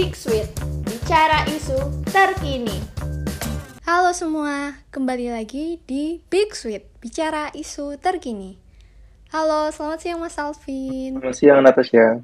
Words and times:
Big 0.00 0.16
Sweet, 0.16 0.48
bicara 0.88 1.44
isu 1.44 1.76
terkini. 2.08 2.72
Halo 3.84 4.16
semua, 4.16 4.80
kembali 4.88 5.28
lagi 5.28 5.76
di 5.84 6.24
Big 6.32 6.56
Sweet, 6.56 6.88
bicara 7.04 7.52
isu 7.52 8.00
terkini. 8.00 8.56
Halo, 9.28 9.68
selamat 9.68 10.00
siang 10.00 10.24
Mas 10.24 10.40
Alvin. 10.40 11.20
Selamat 11.20 11.36
siang 11.36 11.60
Natasha. 11.60 12.16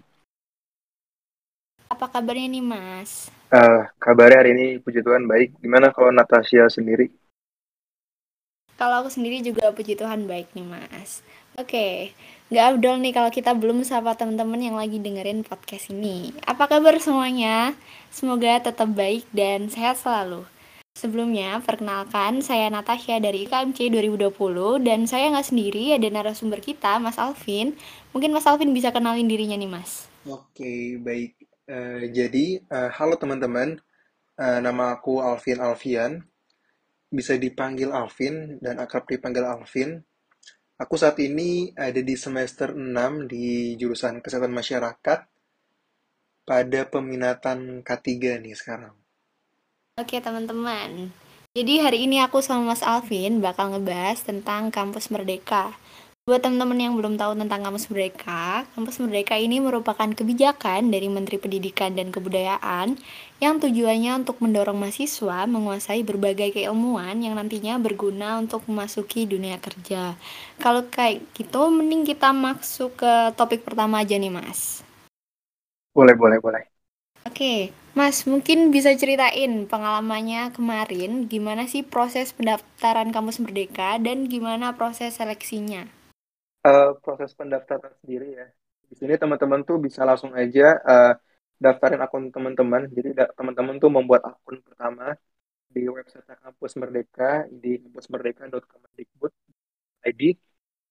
Apa 1.92 2.08
kabarnya 2.16 2.48
nih 2.48 2.64
Mas? 2.64 3.28
Uh, 3.52 3.84
kabarnya 4.00 4.40
hari 4.40 4.56
ini 4.56 4.66
puji 4.80 5.04
Tuhan 5.04 5.28
baik. 5.28 5.60
Gimana 5.60 5.92
kalau 5.92 6.08
Natasha 6.16 6.72
sendiri? 6.72 7.12
Kalau 8.80 9.04
aku 9.04 9.12
sendiri 9.12 9.44
juga 9.44 9.68
puji 9.76 10.00
Tuhan 10.00 10.24
baik 10.24 10.48
nih 10.56 10.64
Mas. 10.64 11.20
Oke, 11.60 12.16
nggak 12.46 12.78
abdol 12.78 13.02
nih 13.02 13.10
kalau 13.10 13.30
kita 13.34 13.58
belum 13.58 13.82
sapa 13.82 14.14
teman-teman 14.14 14.62
yang 14.62 14.78
lagi 14.78 15.02
dengerin 15.02 15.42
podcast 15.42 15.90
ini. 15.90 16.30
Apa 16.46 16.70
kabar 16.70 16.94
semuanya? 17.02 17.74
Semoga 18.14 18.62
tetap 18.62 18.86
baik 18.94 19.26
dan 19.34 19.66
sehat 19.66 19.98
selalu. 19.98 20.46
Sebelumnya, 20.94 21.58
perkenalkan 21.60 22.40
saya 22.40 22.70
Natasha 22.70 23.18
dari 23.18 23.50
KMC 23.50 23.90
2020 23.92 24.80
dan 24.80 25.04
saya 25.10 25.28
nggak 25.28 25.48
sendiri, 25.52 25.92
ada 25.92 26.08
narasumber 26.08 26.62
kita, 26.62 27.02
Mas 27.02 27.18
Alvin. 27.18 27.74
Mungkin 28.14 28.32
Mas 28.32 28.46
Alvin 28.48 28.72
bisa 28.72 28.94
kenalin 28.94 29.28
dirinya 29.28 29.58
nih, 29.58 29.68
Mas. 29.68 30.08
Oke, 30.24 30.96
baik. 31.02 31.36
Uh, 31.66 32.08
jadi, 32.14 32.62
uh, 32.70 32.88
halo 32.94 33.18
teman-teman. 33.20 33.76
Uh, 34.38 34.62
nama 34.62 34.96
aku 34.96 35.20
Alvin 35.20 35.60
Alfian. 35.60 36.24
Bisa 37.10 37.36
dipanggil 37.36 37.92
Alvin 37.92 38.56
dan 38.64 38.80
akrab 38.80 39.04
dipanggil 39.04 39.44
Alvin 39.44 40.00
Aku 40.76 41.00
saat 41.00 41.16
ini 41.24 41.72
ada 41.72 42.04
di 42.04 42.14
semester 42.20 42.76
6 42.76 43.32
di 43.32 43.80
jurusan 43.80 44.20
Kesehatan 44.20 44.52
Masyarakat 44.52 45.20
pada 46.44 46.80
peminatan 46.84 47.80
K3 47.80 48.44
nih 48.44 48.52
sekarang. 48.52 48.92
Oke 49.96 50.20
teman-teman, 50.20 51.08
jadi 51.56 51.88
hari 51.88 52.04
ini 52.04 52.20
aku 52.20 52.44
sama 52.44 52.76
Mas 52.76 52.84
Alvin 52.84 53.40
bakal 53.40 53.72
ngebahas 53.72 54.20
tentang 54.20 54.68
Kampus 54.68 55.08
Merdeka. 55.08 55.72
Buat 56.26 56.42
teman-teman 56.42 56.74
yang 56.74 56.98
belum 56.98 57.14
tahu 57.22 57.38
tentang 57.38 57.62
Kampus 57.62 57.86
Merdeka, 57.86 58.66
Kampus 58.74 58.98
Merdeka 58.98 59.38
ini 59.38 59.62
merupakan 59.62 60.10
kebijakan 60.10 60.90
dari 60.90 61.06
Menteri 61.06 61.38
Pendidikan 61.38 61.94
dan 61.94 62.10
Kebudayaan 62.10 62.98
yang 63.38 63.62
tujuannya 63.62 64.26
untuk 64.26 64.42
mendorong 64.42 64.74
mahasiswa 64.74 65.46
menguasai 65.46 66.02
berbagai 66.02 66.50
keilmuan 66.50 67.22
yang 67.22 67.38
nantinya 67.38 67.78
berguna 67.78 68.42
untuk 68.42 68.66
memasuki 68.66 69.22
dunia 69.22 69.62
kerja. 69.62 70.18
Kalau 70.58 70.90
kayak 70.90 71.22
gitu, 71.38 71.70
mending 71.70 72.02
kita 72.02 72.34
masuk 72.34 72.98
ke 72.98 73.30
topik 73.38 73.62
pertama 73.62 74.02
aja 74.02 74.18
nih, 74.18 74.34
Mas. 74.34 74.82
Boleh, 75.94 76.18
boleh, 76.18 76.42
boleh. 76.42 76.66
Oke, 77.22 77.70
Mas, 77.94 78.26
mungkin 78.26 78.74
bisa 78.74 78.90
ceritain 78.98 79.70
pengalamannya 79.70 80.50
kemarin, 80.50 81.30
gimana 81.30 81.70
sih 81.70 81.86
proses 81.86 82.34
pendaftaran 82.34 83.14
Kampus 83.14 83.38
Merdeka 83.38 84.02
dan 84.02 84.26
gimana 84.26 84.74
proses 84.74 85.22
seleksinya? 85.22 85.95
Uh, 86.66 86.98
proses 86.98 87.30
pendaftaran 87.38 87.94
sendiri 88.02 88.28
ya. 88.34 88.46
Di 88.86 88.94
sini 88.98 89.14
teman-teman 89.22 89.60
tuh 89.68 89.78
bisa 89.86 90.00
langsung 90.08 90.32
aja 90.34 90.66
uh, 90.82 91.12
daftarin 91.62 92.02
akun 92.02 92.24
teman-teman. 92.34 92.82
Jadi 92.90 93.08
teman-teman 93.38 93.74
tuh 93.82 93.90
membuat 93.90 94.22
akun 94.30 94.58
pertama 94.66 95.14
di 95.70 95.88
website 95.90 96.26
kampus 96.42 96.72
Merdeka 96.80 97.46
di 97.50 97.78
kampusmerdeka.kemendikbud.id. 97.82 100.22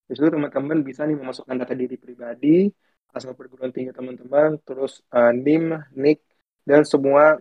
Di 0.05 0.13
situ 0.13 0.29
teman-teman 0.29 0.85
bisa 0.85 1.01
nih 1.09 1.17
memasukkan 1.17 1.57
data 1.57 1.73
diri 1.73 1.97
pribadi, 1.97 2.69
asal 3.09 3.33
perguruan 3.33 3.73
tinggi 3.73 3.89
teman-teman, 3.89 4.61
terus 4.61 5.01
uh, 5.09 5.33
NIM, 5.33 5.81
NIK, 5.97 6.21
dan 6.65 6.81
semua 6.85 7.37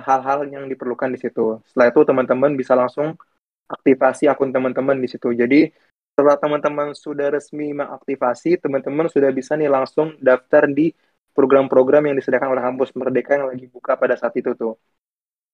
hal-hal 0.00 0.38
uh, 0.44 0.48
yang 0.48 0.64
diperlukan 0.68 1.12
di 1.12 1.18
situ. 1.20 1.60
Setelah 1.68 1.92
itu 1.92 2.00
teman-teman 2.08 2.56
bisa 2.56 2.72
langsung 2.72 3.20
aktivasi 3.68 4.30
akun 4.30 4.54
teman-teman 4.54 4.96
di 4.96 5.08
situ. 5.10 5.34
Jadi 5.34 5.68
setelah 6.16 6.40
teman-teman 6.40 6.96
sudah 6.96 7.28
resmi 7.28 7.76
mengaktifasi, 7.76 8.56
teman-teman 8.56 9.04
sudah 9.12 9.28
bisa 9.36 9.52
nih 9.52 9.68
langsung 9.68 10.16
daftar 10.16 10.64
di 10.64 10.88
program-program 11.36 12.08
yang 12.08 12.16
disediakan 12.16 12.56
oleh 12.56 12.64
kampus 12.64 12.96
Merdeka 12.96 13.36
yang 13.36 13.52
lagi 13.52 13.68
buka 13.68 14.00
pada 14.00 14.16
saat 14.16 14.32
itu 14.40 14.56
tuh. 14.56 14.80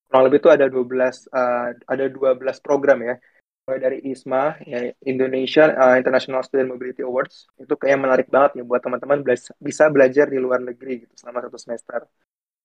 Kurang 0.07 0.31
lebih 0.31 0.39
itu 0.39 0.55
ada 0.55 0.71
12 0.71 1.27
uh, 1.35 1.75
ada 1.75 2.05
12 2.07 2.63
program 2.63 3.03
ya. 3.03 3.19
Mulai 3.67 3.79
dari 3.83 3.99
ISMA, 4.07 4.63
ya, 4.63 4.95
Indonesia 5.03 5.67
uh, 5.67 5.99
International 5.99 6.47
Student 6.47 6.79
Mobility 6.79 7.03
Awards, 7.03 7.51
itu 7.59 7.75
kayak 7.75 7.99
menarik 7.99 8.31
banget 8.31 8.63
ya 8.63 8.63
buat 8.63 8.87
teman-teman 8.87 9.27
bisa 9.59 9.85
belajar 9.91 10.31
di 10.31 10.39
luar 10.39 10.63
negeri 10.63 11.03
gitu 11.03 11.15
selama 11.19 11.43
satu 11.43 11.59
semester. 11.59 12.07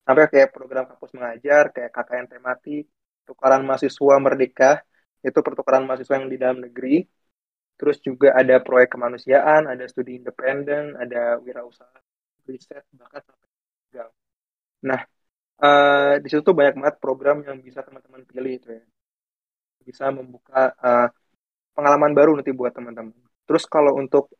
Sampai 0.06 0.30
kayak 0.30 0.54
program 0.54 0.86
kampus 0.86 1.18
mengajar, 1.18 1.74
kayak 1.74 1.90
KKN 1.98 2.26
tematik, 2.30 2.86
tukaran 3.26 3.66
mahasiswa 3.66 4.16
merdeka, 4.22 4.86
itu 5.26 5.40
pertukaran 5.42 5.82
mahasiswa 5.90 6.14
yang 6.22 6.30
di 6.30 6.38
dalam 6.38 6.62
negeri, 6.62 7.02
Terus 7.78 8.02
juga 8.02 8.34
ada 8.34 8.58
proyek 8.58 8.98
kemanusiaan, 8.98 9.70
ada 9.70 9.86
studi 9.86 10.18
independen, 10.18 10.98
ada 10.98 11.38
wirausaha, 11.38 12.02
riset, 12.50 12.82
bahkan 12.98 13.22
sampai 13.22 13.50
gang. 13.94 14.12
Nah, 14.82 15.02
uh, 15.62 16.14
di 16.18 16.28
situ 16.28 16.42
tuh 16.42 16.58
banyak 16.58 16.74
banget 16.82 16.96
program 16.98 17.46
yang 17.46 17.62
bisa 17.62 17.86
teman-teman 17.86 18.26
pilih 18.26 18.54
itu 18.58 18.68
ya. 18.74 18.84
Bisa 19.86 20.10
membuka 20.10 20.74
uh, 20.82 21.08
pengalaman 21.78 22.18
baru 22.18 22.34
nanti 22.34 22.50
buat 22.50 22.74
teman-teman. 22.74 23.14
Terus 23.46 23.70
kalau 23.70 23.94
untuk 23.94 24.34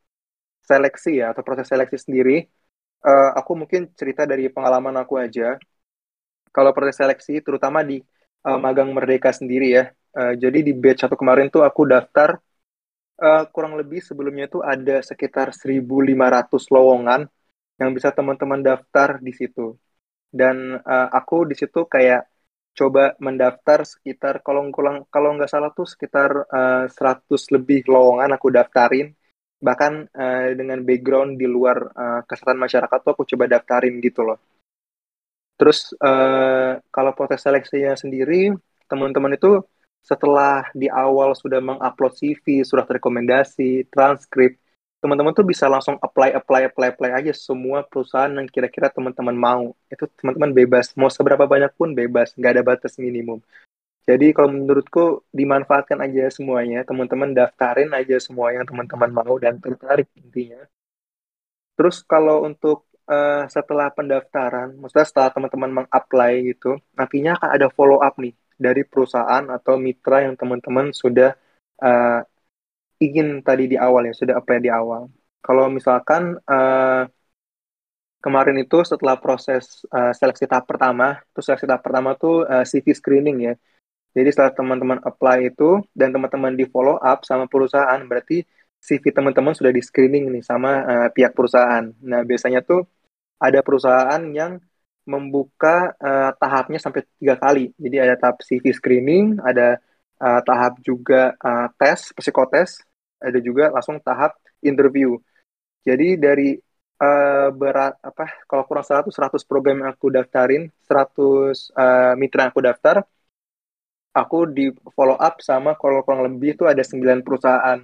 seleksi 0.66 1.22
ya 1.22 1.32
atau 1.32 1.46
proses 1.46 1.70
seleksi 1.70 1.96
sendiri, 1.96 2.42
uh, 3.06 3.38
aku 3.38 3.54
mungkin 3.54 3.94
cerita 3.94 4.26
dari 4.26 4.50
pengalaman 4.50 4.98
aku 4.98 5.22
aja. 5.22 5.62
Kalau 6.50 6.74
proses 6.74 6.98
seleksi, 6.98 7.38
terutama 7.46 7.86
di 7.86 8.02
uh, 8.50 8.58
magang 8.58 8.90
merdeka 8.90 9.30
sendiri 9.30 9.78
ya. 9.78 9.84
Uh, 10.18 10.34
jadi 10.34 10.66
di 10.66 10.74
batch 10.74 11.06
satu 11.06 11.14
kemarin 11.14 11.54
tuh 11.54 11.62
aku 11.62 11.86
daftar 11.86 12.42
uh, 13.22 13.44
kurang 13.54 13.74
lebih 13.80 14.00
sebelumnya 14.02 14.46
itu 14.50 14.60
ada 14.62 15.02
sekitar 15.02 15.54
1.500 15.54 16.74
lowongan 16.74 17.22
yang 17.78 17.92
bisa 17.94 18.10
teman-teman 18.14 18.62
daftar 18.62 19.22
di 19.22 19.34
situ. 19.34 19.78
Dan 20.28 20.82
uh, 20.82 21.08
aku 21.14 21.48
di 21.50 21.56
situ 21.58 21.86
kayak 21.86 22.28
coba 22.78 23.18
mendaftar 23.18 23.82
sekitar 23.90 24.46
kalau 24.46 24.70
kalau 25.10 25.30
nggak 25.34 25.50
salah 25.50 25.74
tuh 25.74 25.90
sekitar 25.90 26.30
uh, 26.46 26.86
eh, 26.86 27.26
100 27.26 27.56
lebih 27.58 27.90
lowongan 27.90 28.30
aku 28.38 28.48
daftarin. 28.54 29.14
Bahkan 29.58 29.94
uh, 30.14 30.48
dengan 30.54 30.86
background 30.86 31.42
di 31.42 31.50
luar 31.50 31.78
uh, 31.82 32.22
kesehatan 32.30 32.62
masyarakat 32.62 32.98
tuh 33.02 33.12
aku 33.18 33.26
coba 33.26 33.50
daftarin 33.50 33.98
gitu 33.98 34.22
loh. 34.22 34.38
Terus 35.58 35.90
uh, 35.98 36.78
kalau 36.94 37.12
proses 37.18 37.42
seleksinya 37.42 37.98
sendiri, 37.98 38.54
teman-teman 38.86 39.34
itu 39.34 39.66
setelah 40.04 40.68
di 40.72 40.88
awal 40.88 41.36
sudah 41.36 41.60
mengupload 41.60 42.16
CV, 42.16 42.64
surat 42.64 42.88
rekomendasi, 42.88 43.92
transkrip, 43.92 44.56
teman-teman 45.04 45.36
tuh 45.36 45.46
bisa 45.46 45.70
langsung 45.70 46.00
apply, 46.02 46.34
apply, 46.34 46.72
apply, 46.72 46.88
apply 46.96 47.12
aja 47.14 47.34
semua 47.36 47.86
perusahaan 47.86 48.32
yang 48.32 48.48
kira-kira 48.50 48.90
teman-teman 48.90 49.36
mau. 49.36 49.66
Itu 49.92 50.10
teman-teman 50.18 50.56
bebas, 50.56 50.96
mau 50.96 51.12
seberapa 51.12 51.46
banyak 51.46 51.76
pun 51.76 51.92
bebas, 51.94 52.34
nggak 52.34 52.52
ada 52.56 52.64
batas 52.64 52.96
minimum. 52.98 53.44
Jadi 54.08 54.32
kalau 54.32 54.56
menurutku 54.56 55.28
dimanfaatkan 55.36 56.00
aja 56.00 56.32
semuanya, 56.32 56.88
teman-teman 56.88 57.36
daftarin 57.36 57.92
aja 57.92 58.16
semua 58.24 58.56
yang 58.56 58.64
teman-teman 58.64 59.12
mau 59.12 59.36
dan 59.36 59.60
tertarik 59.60 60.08
intinya. 60.16 60.64
Terus 61.76 62.02
kalau 62.08 62.48
untuk 62.48 62.88
uh, 63.12 63.44
setelah 63.52 63.92
pendaftaran, 63.92 64.80
maksudnya 64.80 65.04
setelah 65.04 65.30
teman-teman 65.36 65.84
meng-apply 65.84 66.32
gitu, 66.56 66.80
nantinya 66.96 67.36
akan 67.36 67.50
ada 67.52 67.68
follow 67.68 68.00
up 68.00 68.16
nih 68.16 68.32
dari 68.58 68.82
perusahaan 68.84 69.46
atau 69.54 69.78
mitra 69.78 70.26
yang 70.26 70.36
teman-teman 70.36 70.90
sudah 70.92 71.38
uh, 71.82 72.22
ingin 72.98 73.46
tadi 73.46 73.70
di 73.70 73.78
awal 73.78 74.10
ya, 74.10 74.14
sudah 74.18 74.36
apply 74.42 74.58
di 74.58 74.72
awal. 74.74 75.08
Kalau 75.46 75.70
misalkan 75.70 76.36
uh, 76.44 77.06
kemarin 78.20 78.58
itu 78.60 78.82
setelah 78.84 79.16
proses 79.22 79.86
uh, 79.94 80.12
seleksi 80.12 80.50
tahap 80.50 80.66
pertama, 80.66 81.22
itu 81.32 81.40
seleksi 81.46 81.70
tahap 81.70 81.86
pertama 81.86 82.18
tuh 82.18 82.44
uh, 82.44 82.66
CV 82.66 82.92
screening 82.98 83.38
ya. 83.48 83.54
Jadi 84.18 84.30
setelah 84.34 84.52
teman-teman 84.58 85.00
apply 85.06 85.54
itu 85.54 85.86
dan 85.94 86.10
teman-teman 86.10 86.58
di 86.58 86.66
follow 86.66 86.98
up 86.98 87.22
sama 87.22 87.46
perusahaan, 87.46 88.02
berarti 88.10 88.42
CV 88.82 89.14
teman-teman 89.14 89.54
sudah 89.54 89.70
di 89.70 89.82
screening 89.86 90.34
nih 90.34 90.44
sama 90.44 90.72
uh, 90.82 91.08
pihak 91.14 91.38
perusahaan. 91.38 91.86
Nah 92.02 92.22
biasanya 92.26 92.66
tuh 92.66 92.82
ada 93.38 93.62
perusahaan 93.62 94.22
yang 94.34 94.58
membuka 95.08 95.96
uh, 95.98 96.32
tahapnya 96.36 96.80
sampai 96.84 97.08
tiga 97.18 97.40
kali. 97.40 97.72
Jadi 97.80 97.96
ada 98.04 98.16
tahap 98.20 98.44
CV 98.44 98.76
screening, 98.76 99.40
ada 99.40 99.80
uh, 100.20 100.42
tahap 100.44 100.78
juga 100.84 101.34
uh, 101.40 101.68
tes, 101.80 102.12
psikotes, 102.12 102.84
ada 103.18 103.40
juga 103.40 103.72
langsung 103.72 103.98
tahap 104.04 104.36
interview. 104.60 105.16
Jadi 105.88 106.20
dari 106.20 106.60
uh, 107.00 107.50
berat 107.56 107.96
apa 108.04 108.44
kalau 108.50 108.64
kurang 108.68 108.86
salah 108.86 109.02
tuh 109.08 109.16
100 109.16 109.48
program 109.48 109.82
yang 109.86 109.90
aku 109.96 110.12
daftarin, 110.12 110.68
100 110.86 111.72
uh, 111.74 112.14
mitra 112.20 112.46
yang 112.46 112.52
aku 112.52 112.62
daftar, 112.62 112.96
aku 114.12 114.38
di 114.50 114.74
follow 114.92 115.18
up 115.18 115.40
sama 115.40 115.78
kalau 115.78 116.02
kurang 116.04 116.26
lebih 116.28 116.58
itu 116.58 116.64
ada 116.68 116.82
9 116.82 117.24
perusahaan. 117.24 117.80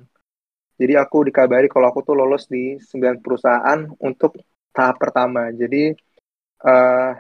Jadi 0.74 0.94
aku 0.98 1.30
dikabari 1.30 1.70
kalau 1.70 1.88
aku 1.94 2.02
tuh 2.02 2.18
lolos 2.18 2.50
di 2.50 2.76
9 2.82 3.22
perusahaan 3.24 3.80
untuk 4.02 4.36
tahap 4.74 4.98
pertama. 4.98 5.54
Jadi 5.54 5.94
uh, 6.64 7.12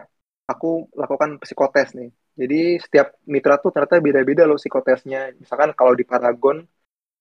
aku 0.48 0.90
lakukan 0.96 1.40
psikotes 1.42 1.96
nih. 1.96 2.10
Jadi 2.34 2.82
setiap 2.82 3.08
mitra 3.30 3.62
tuh 3.62 3.70
ternyata 3.70 4.02
beda-beda 4.02 4.44
loh 4.50 4.58
psikotesnya. 4.58 5.38
Misalkan 5.38 5.72
kalau 5.78 5.94
di 5.94 6.02
Paragon, 6.02 6.66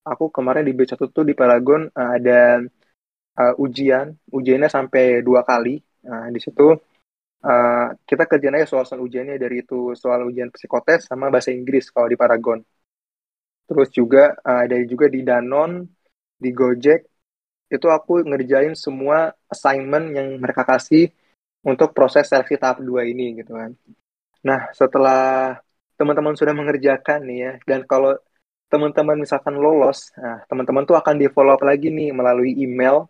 aku 0.03 0.33
kemarin 0.33 0.65
di 0.65 0.73
B1 0.73 0.97
tuh 1.13 1.25
di 1.27 1.35
Paragon 1.37 1.85
uh, 1.93 2.11
ada 2.17 2.65
uh, 3.39 3.55
ujian, 3.65 4.17
ujiannya 4.33 4.71
sampai 4.73 5.21
dua 5.21 5.45
kali. 5.45 5.79
Nah, 6.09 6.33
di 6.33 6.41
situ 6.43 6.73
uh, 7.45 7.87
kita 8.09 8.25
kerjain 8.27 8.57
aja 8.57 8.67
soal-soal 8.67 9.05
ujiannya 9.07 9.37
dari 9.37 9.63
itu 9.63 9.93
soal 9.95 10.27
ujian 10.27 10.49
psikotes 10.51 11.07
sama 11.11 11.29
bahasa 11.29 11.53
Inggris 11.53 11.93
kalau 11.93 12.09
di 12.09 12.17
Paragon. 12.17 12.59
Terus 13.69 13.89
juga 13.93 14.33
uh, 14.43 14.65
ada 14.65 14.77
juga 14.89 15.07
di 15.13 15.21
Danon, 15.23 15.85
di 16.41 16.51
Gojek, 16.51 17.01
itu 17.73 17.87
aku 17.89 18.21
ngerjain 18.29 18.77
semua 18.77 19.33
assignment 19.49 20.13
yang 20.13 20.37
mereka 20.37 20.65
kasih 20.65 21.09
untuk 21.63 21.95
proses 21.97 22.27
seleksi 22.27 22.59
tahap 22.59 22.83
2 22.83 23.07
ini 23.07 23.39
gitu 23.39 23.55
kan. 23.55 23.71
Nah, 24.43 24.61
setelah 24.75 25.23
teman-teman 25.99 26.35
sudah 26.35 26.55
mengerjakan 26.55 27.23
nih 27.29 27.39
ya, 27.39 27.53
dan 27.69 27.81
kalau 27.87 28.19
teman-teman 28.67 29.17
misalkan 29.23 29.55
lolos, 29.55 30.11
nah 30.19 30.43
teman-teman 30.51 30.83
tuh 30.89 30.97
akan 30.99 31.15
di 31.21 31.27
follow 31.31 31.55
up 31.55 31.63
lagi 31.63 31.93
nih 31.93 32.11
melalui 32.11 32.57
email 32.59 33.07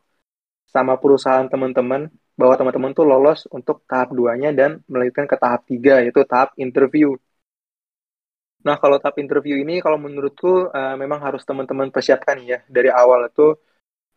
sama 0.69 0.99
perusahaan 1.01 1.47
teman-teman 1.49 2.11
bahwa 2.37 2.55
teman-teman 2.59 2.91
tuh 2.97 3.05
lolos 3.07 3.45
untuk 3.53 3.85
tahap 3.87 4.11
2-nya 4.13 4.51
dan 4.57 4.81
melanjutkan 4.91 5.27
ke 5.29 5.37
tahap 5.37 5.61
3 5.69 6.03
yaitu 6.05 6.21
tahap 6.25 6.51
interview. 6.59 7.15
Nah, 8.67 8.77
kalau 8.83 8.97
tahap 9.03 9.17
interview 9.23 9.59
ini 9.59 9.83
kalau 9.85 9.99
menurutku 9.99 10.71
uh, 10.71 10.95
memang 10.99 11.19
harus 11.23 11.43
teman-teman 11.49 11.89
persiapkan 11.95 12.39
ya 12.43 12.59
dari 12.71 12.91
awal 12.91 13.31
itu 13.31 13.55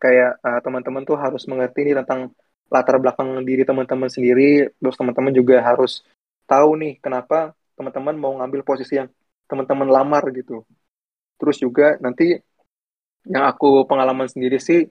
kayak 0.02 0.38
uh, 0.42 0.60
teman-teman 0.64 1.02
tuh 1.08 1.16
harus 1.18 1.42
mengerti 1.50 1.80
nih 1.86 1.96
tentang 2.02 2.30
latar 2.70 2.98
belakang 2.98 3.42
diri 3.46 3.62
teman-teman 3.62 4.10
sendiri 4.10 4.70
terus 4.78 4.96
teman-teman 4.98 5.32
juga 5.34 5.62
harus 5.62 6.02
tahu 6.46 6.78
nih 6.78 6.98
kenapa 6.98 7.54
teman-teman 7.78 8.14
mau 8.18 8.32
ngambil 8.38 8.66
posisi 8.66 8.98
yang 8.98 9.08
teman-teman 9.46 9.86
lamar 9.86 10.26
gitu 10.34 10.66
terus 11.38 11.60
juga 11.60 12.00
nanti 12.02 12.38
yang 13.26 13.44
aku 13.46 13.86
pengalaman 13.86 14.26
sendiri 14.30 14.58
sih 14.58 14.86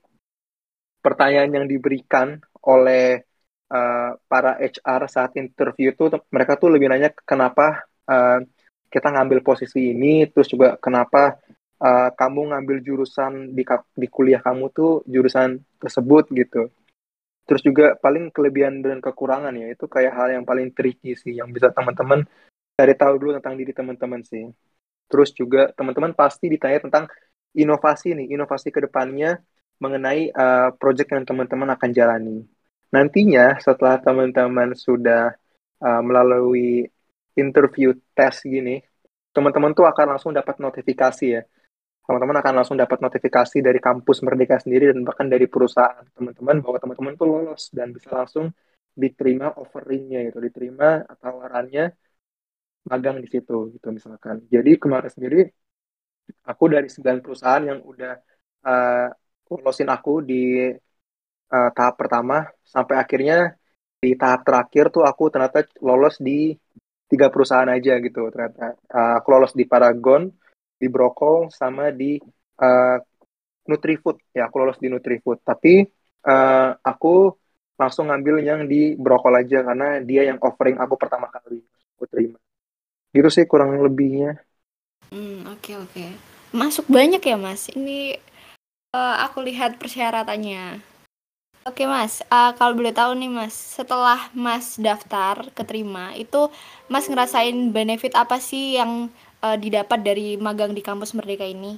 pertanyaan 1.00 1.51
yang 1.51 1.66
diberikan 1.68 2.39
oleh 2.66 3.24
uh, 3.72 4.18
para 4.28 4.57
HR 4.60 5.01
saat 5.07 5.31
interview 5.38 5.94
itu 5.94 6.10
mereka 6.31 6.57
tuh 6.57 6.74
lebih 6.74 6.89
nanya 6.92 7.13
kenapa 7.24 7.86
uh, 8.10 8.42
kita 8.89 9.12
ngambil 9.12 9.44
posisi 9.44 9.92
ini 9.92 10.25
terus 10.31 10.48
juga 10.50 10.80
kenapa 10.80 11.38
uh, 11.81 12.10
kamu 12.16 12.56
ngambil 12.56 12.78
jurusan 12.81 13.51
di 13.51 13.63
di 13.98 14.07
kuliah 14.07 14.39
kamu 14.39 14.71
tuh 14.71 15.04
jurusan 15.06 15.60
tersebut 15.81 16.31
gitu. 16.31 16.71
Terus 17.45 17.62
juga 17.62 17.94
paling 18.01 18.33
kelebihan 18.33 18.81
dan 18.81 18.97
kekurangan 18.97 19.53
ya 19.53 19.69
itu 19.69 19.86
kayak 19.86 20.13
hal 20.18 20.27
yang 20.33 20.44
paling 20.44 20.74
tricky 20.74 21.13
sih 21.13 21.38
yang 21.38 21.53
bisa 21.53 21.69
teman-teman 21.69 22.25
cari 22.74 22.94
tahu 22.97 23.13
dulu 23.21 23.31
tentang 23.38 23.56
diri 23.56 23.71
teman-teman 23.71 24.25
sih. 24.25 24.50
Terus 25.06 25.30
juga 25.31 25.69
teman-teman 25.77 26.18
pasti 26.18 26.50
ditanya 26.50 26.81
tentang 26.81 27.06
inovasi 27.53 28.18
nih, 28.18 28.33
inovasi 28.33 28.74
ke 28.74 28.83
depannya 28.83 29.39
mengenai 29.77 30.33
uh, 30.33 30.74
project 30.75 31.13
yang 31.13 31.24
teman-teman 31.24 31.69
akan 31.77 31.89
jalani. 31.94 32.38
Nantinya 32.89 33.62
setelah 33.62 34.01
teman-teman 34.01 34.74
sudah 34.74 35.38
uh, 35.86 36.01
melalui 36.01 36.89
interview 37.38 37.94
tes 38.18 38.42
gini, 38.42 38.81
teman-teman 39.36 39.75
tuh 39.77 39.86
akan 39.86 40.15
langsung 40.18 40.31
dapat 40.33 40.57
notifikasi 40.57 41.25
ya 41.30 41.42
teman-teman 42.06 42.38
akan 42.42 42.54
langsung 42.62 42.78
dapat 42.78 43.02
notifikasi 43.02 43.57
dari 43.68 43.80
kampus 43.81 44.22
Merdeka 44.25 44.62
sendiri 44.62 44.94
dan 44.94 45.02
bahkan 45.02 45.25
dari 45.25 45.50
perusahaan 45.50 46.06
teman-teman 46.13 46.62
bahwa 46.62 46.78
teman-teman 46.78 47.13
tuh 47.18 47.28
lolos 47.28 47.63
dan 47.74 47.90
bisa 47.96 48.10
langsung 48.13 48.54
diterima 48.96 49.52
offeringnya 49.57 50.30
gitu, 50.30 50.40
diterima 50.40 51.04
tawarannya 51.19 51.92
magang 52.86 53.18
di 53.19 53.28
situ 53.28 53.74
gitu 53.74 53.88
misalkan. 53.90 54.46
Jadi 54.54 54.72
kemarin 54.78 55.12
sendiri 55.12 55.50
aku 56.46 56.63
dari 56.69 56.88
9 56.88 57.19
perusahaan 57.25 57.63
yang 57.66 57.80
udah 57.81 58.13
uh, 58.69 59.10
lolosin 59.50 59.90
aku 59.90 60.22
di 60.22 60.69
uh, 61.54 61.69
tahap 61.75 61.96
pertama 61.98 62.46
sampai 62.62 62.96
akhirnya 63.02 63.57
di 63.98 64.13
tahap 64.13 64.46
terakhir 64.46 64.94
tuh 64.94 65.02
aku 65.02 65.34
ternyata 65.34 65.66
lolos 65.81 66.22
di 66.22 66.54
tiga 67.10 67.28
perusahaan 67.34 67.69
aja 67.69 67.98
gitu 68.02 68.30
ternyata. 68.34 68.78
Uh, 68.90 69.13
aku 69.18 69.28
lolos 69.34 69.54
di 69.57 69.66
Paragon, 69.66 70.30
di 70.75 70.88
Brokol 70.92 71.50
sama 71.51 71.89
di 71.92 72.19
uh, 72.60 72.98
Nutrifood. 73.66 74.22
Ya 74.36 74.48
aku 74.48 74.56
lolos 74.62 74.80
di 74.80 74.88
Nutrifood. 74.92 75.42
Tapi 75.42 75.83
uh, 76.27 76.69
aku 76.80 77.33
langsung 77.75 78.07
ngambil 78.07 78.44
yang 78.44 78.62
di 78.68 78.95
Brokol 78.95 79.36
aja 79.39 79.63
karena 79.63 80.00
dia 80.00 80.27
yang 80.27 80.39
offering 80.39 80.80
aku 80.80 80.95
pertama 80.95 81.27
kali. 81.27 81.63
Aku 81.98 82.07
terima. 82.07 82.39
Gitu 83.16 83.27
sih 83.31 83.45
kurang 83.48 83.75
lebihnya. 83.80 84.39
Hmm 85.12 85.48
oke 85.48 85.62
okay, 85.62 85.75
oke. 85.77 85.92
Okay. 85.94 86.10
masuk 86.56 86.88
banyak 86.88 87.19
ya 87.19 87.36
mas? 87.36 87.68
Ini 87.68 88.16
uh, 88.95 89.16
aku 89.28 89.44
lihat 89.44 89.75
persyaratannya. 89.75 90.80
Oke 91.66 91.89
mas, 91.89 92.21
uh, 92.30 92.54
kalau 92.54 92.78
boleh 92.78 92.94
tahu 92.94 93.18
nih 93.18 93.25
mas, 93.25 93.57
setelah 93.57 94.30
mas 94.38 94.78
daftar 94.78 95.50
keterima, 95.57 96.13
itu 96.13 96.45
mas 96.86 97.10
ngerasain 97.10 97.74
benefit 97.74 98.13
apa 98.13 98.38
sih 98.38 98.78
yang 98.78 99.10
uh, 99.45 99.57
didapat 99.57 100.01
dari 100.01 100.33
magang 100.42 100.74
di 100.74 100.81
kampus 100.81 101.13
Merdeka 101.13 101.45
ini? 101.45 101.77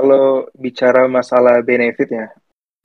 Kalau 0.00 0.48
bicara 0.56 1.06
masalah 1.06 1.60
benefit 1.60 2.08
ya 2.10 2.26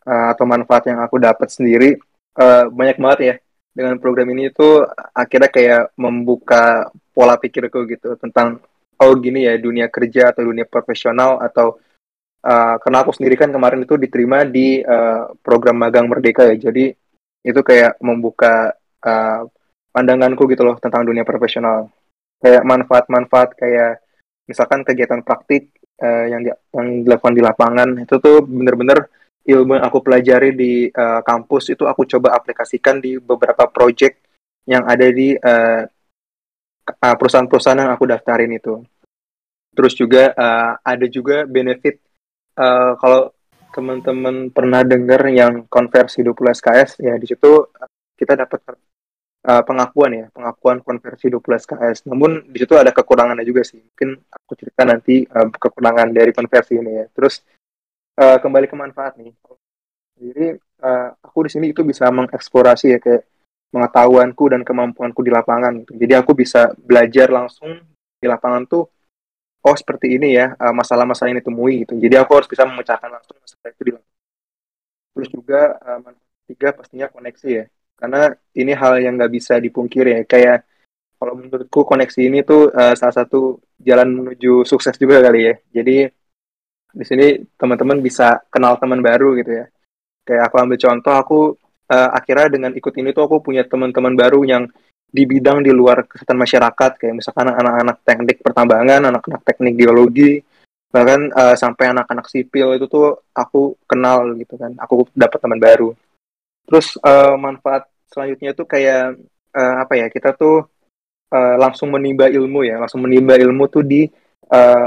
uh, 0.06 0.26
atau 0.36 0.46
manfaat 0.46 0.92
yang 0.92 1.00
aku 1.00 1.18
dapat 1.18 1.48
sendiri 1.48 1.96
uh, 2.36 2.68
banyak 2.68 3.00
banget 3.00 3.22
ya. 3.24 3.36
Dengan 3.70 3.96
program 4.02 4.28
ini 4.36 4.52
itu 4.52 4.84
akhirnya 5.16 5.48
kayak 5.48 5.84
membuka 5.96 6.90
pola 7.16 7.40
pikirku 7.40 7.88
gitu 7.88 8.18
tentang 8.20 8.60
oh 9.00 9.14
gini 9.16 9.48
ya 9.48 9.56
dunia 9.56 9.88
kerja 9.88 10.36
atau 10.36 10.44
dunia 10.52 10.68
profesional 10.68 11.40
atau 11.40 11.80
uh, 12.44 12.76
karena 12.82 12.98
aku 13.06 13.16
sendiri 13.16 13.40
kan 13.40 13.54
kemarin 13.54 13.88
itu 13.88 13.96
diterima 13.96 14.44
di 14.44 14.84
uh, 14.84 15.32
program 15.40 15.80
magang 15.80 16.12
Merdeka 16.12 16.50
ya. 16.50 16.60
Jadi 16.60 16.92
itu 17.40 17.62
kayak 17.64 18.04
membuka 18.04 18.76
uh, 19.00 19.48
pandanganku 19.96 20.44
gitu 20.52 20.68
loh 20.68 20.76
tentang 20.76 21.08
dunia 21.08 21.24
profesional 21.24 21.88
kayak 22.40 22.64
manfaat-manfaat 22.64 23.56
kayak 23.60 24.04
misalkan 24.48 24.82
kegiatan 24.82 25.22
praktik 25.22 25.70
uh, 26.02 26.26
yang 26.26 26.42
di, 26.42 26.50
yang 26.74 26.88
dilakukan 27.06 27.36
di 27.36 27.44
lapangan 27.44 27.90
itu 28.02 28.16
tuh 28.18 28.42
bener-bener 28.48 29.12
ilmu 29.46 29.78
yang 29.78 29.86
aku 29.86 30.00
pelajari 30.02 30.52
di 30.56 30.74
uh, 30.90 31.22
kampus 31.22 31.74
itu 31.74 31.84
aku 31.86 32.08
coba 32.10 32.36
aplikasikan 32.36 33.00
di 33.00 33.20
beberapa 33.20 33.68
project 33.70 34.22
yang 34.70 34.86
ada 34.86 35.08
di 35.10 35.34
uh, 35.34 35.84
perusahaan-perusahaan 36.90 37.86
yang 37.86 37.94
aku 37.94 38.06
daftarin 38.10 38.54
itu. 38.54 38.82
Terus 39.74 39.94
juga 39.94 40.34
uh, 40.34 40.78
ada 40.82 41.06
juga 41.06 41.46
benefit 41.46 42.02
uh, 42.58 42.98
kalau 42.98 43.34
teman-teman 43.70 44.50
pernah 44.50 44.82
dengar 44.82 45.22
yang 45.30 45.70
konversi 45.70 46.26
20 46.26 46.58
SKS 46.58 46.90
ya 47.06 47.14
di 47.22 47.30
situ 47.30 47.70
kita 48.18 48.34
dapat 48.34 48.66
uh, 49.50 49.64
pengakuan 49.66 50.12
ya, 50.14 50.26
pengakuan 50.30 50.78
konversi 50.86 51.34
12 51.34 51.42
SKS. 51.66 51.98
Namun 52.06 52.46
di 52.46 52.58
situ 52.62 52.78
ada 52.78 52.94
kekurangannya 52.94 53.42
juga 53.42 53.66
sih. 53.66 53.82
Mungkin 53.82 54.22
aku 54.30 54.52
cerita 54.54 54.86
nanti 54.86 55.26
uh, 55.26 55.50
kekurangan 55.50 56.14
dari 56.14 56.30
konversi 56.30 56.78
ini 56.78 56.92
ya. 57.02 57.06
Terus 57.10 57.42
uh, 58.22 58.38
kembali 58.38 58.70
ke 58.70 58.76
manfaat 58.78 59.18
nih. 59.18 59.34
Jadi 60.20 60.46
uh, 60.86 61.10
aku 61.18 61.50
di 61.50 61.50
sini 61.50 61.66
itu 61.74 61.82
bisa 61.82 62.06
mengeksplorasi 62.14 62.86
ya 62.94 63.00
kayak 63.02 63.26
pengetahuanku 63.74 64.44
dan 64.54 64.62
kemampuanku 64.62 65.26
di 65.26 65.32
lapangan. 65.34 65.82
Gitu. 65.82 65.98
Jadi 65.98 66.14
aku 66.14 66.32
bisa 66.38 66.70
belajar 66.78 67.34
langsung 67.34 67.82
di 68.20 68.28
lapangan 68.28 68.68
tuh 68.70 68.86
oh 69.60 69.76
seperti 69.76 70.16
ini 70.16 70.40
ya 70.40 70.56
masalah-masalah 70.60 71.32
ini 71.32 71.44
temui 71.44 71.84
gitu. 71.84 71.96
Jadi 71.96 72.16
aku 72.20 72.32
harus 72.36 72.48
bisa 72.52 72.68
memecahkan 72.68 73.12
langsung 73.12 73.36
masalah 73.40 73.72
itu 73.72 73.84
di 73.88 73.92
lapangan. 73.96 74.18
Terus 75.10 75.30
juga 75.32 75.62
uh, 75.84 76.00
tiga 76.48 76.70
pastinya 76.76 77.08
koneksi 77.12 77.50
ya 77.50 77.66
karena 78.00 78.32
ini 78.56 78.72
hal 78.72 79.04
yang 79.04 79.20
nggak 79.20 79.34
bisa 79.36 79.60
dipungkiri. 79.60 80.16
Ya 80.16 80.24
kayak 80.24 80.64
kalau 81.20 81.36
menurutku 81.36 81.84
koneksi 81.84 82.20
ini 82.32 82.48
tuh 82.48 82.72
uh, 82.72 82.96
salah 82.96 83.12
satu 83.12 83.60
jalan 83.76 84.24
menuju 84.24 84.64
sukses 84.64 84.96
juga 84.96 85.20
kali 85.20 85.52
ya. 85.52 85.56
Jadi 85.76 86.08
di 86.90 87.06
sini 87.06 87.44
teman-teman 87.60 88.00
bisa 88.00 88.40
kenal 88.48 88.80
teman 88.80 89.04
baru 89.04 89.36
gitu 89.36 89.52
ya. 89.52 89.66
Kayak 90.24 90.48
aku 90.48 90.56
ambil 90.64 90.78
contoh 90.80 91.14
aku 91.20 91.40
uh, 91.92 92.10
akhirnya 92.16 92.48
dengan 92.56 92.72
ikut 92.72 92.94
ini 92.96 93.12
tuh 93.12 93.28
aku 93.28 93.44
punya 93.44 93.68
teman-teman 93.68 94.16
baru 94.16 94.48
yang 94.48 94.64
di 95.10 95.26
bidang 95.28 95.60
di 95.60 95.76
luar 95.76 96.08
kesehatan 96.08 96.40
masyarakat. 96.40 96.92
Kayak 96.96 97.16
misalkan 97.20 97.52
anak-anak 97.52 97.98
teknik 98.08 98.38
pertambangan 98.40 99.12
anak-anak 99.12 99.44
teknik 99.44 99.76
geologi 99.76 100.40
bahkan 100.90 101.30
uh, 101.38 101.54
sampai 101.54 101.94
anak-anak 101.94 102.26
sipil 102.34 102.74
itu 102.74 102.88
tuh 102.90 103.28
aku 103.36 103.76
kenal 103.86 104.24
gitu 104.40 104.56
kan. 104.56 104.72
Aku 104.80 105.04
dapat 105.12 105.38
teman 105.44 105.60
baru. 105.60 105.92
Terus 106.70 106.96
uh, 107.02 107.34
manfaat 107.34 107.89
selanjutnya 108.10 108.52
tuh 108.58 108.68
kayak 108.68 109.16
uh, 109.56 109.76
apa 109.86 109.94
ya? 109.96 110.08
Kita 110.10 110.34
tuh 110.36 110.66
uh, 111.32 111.56
langsung 111.56 111.94
menimba 111.94 112.28
ilmu 112.28 112.66
ya, 112.66 112.82
langsung 112.82 113.06
menimba 113.06 113.38
ilmu 113.38 113.70
tuh 113.70 113.86
di 113.86 114.04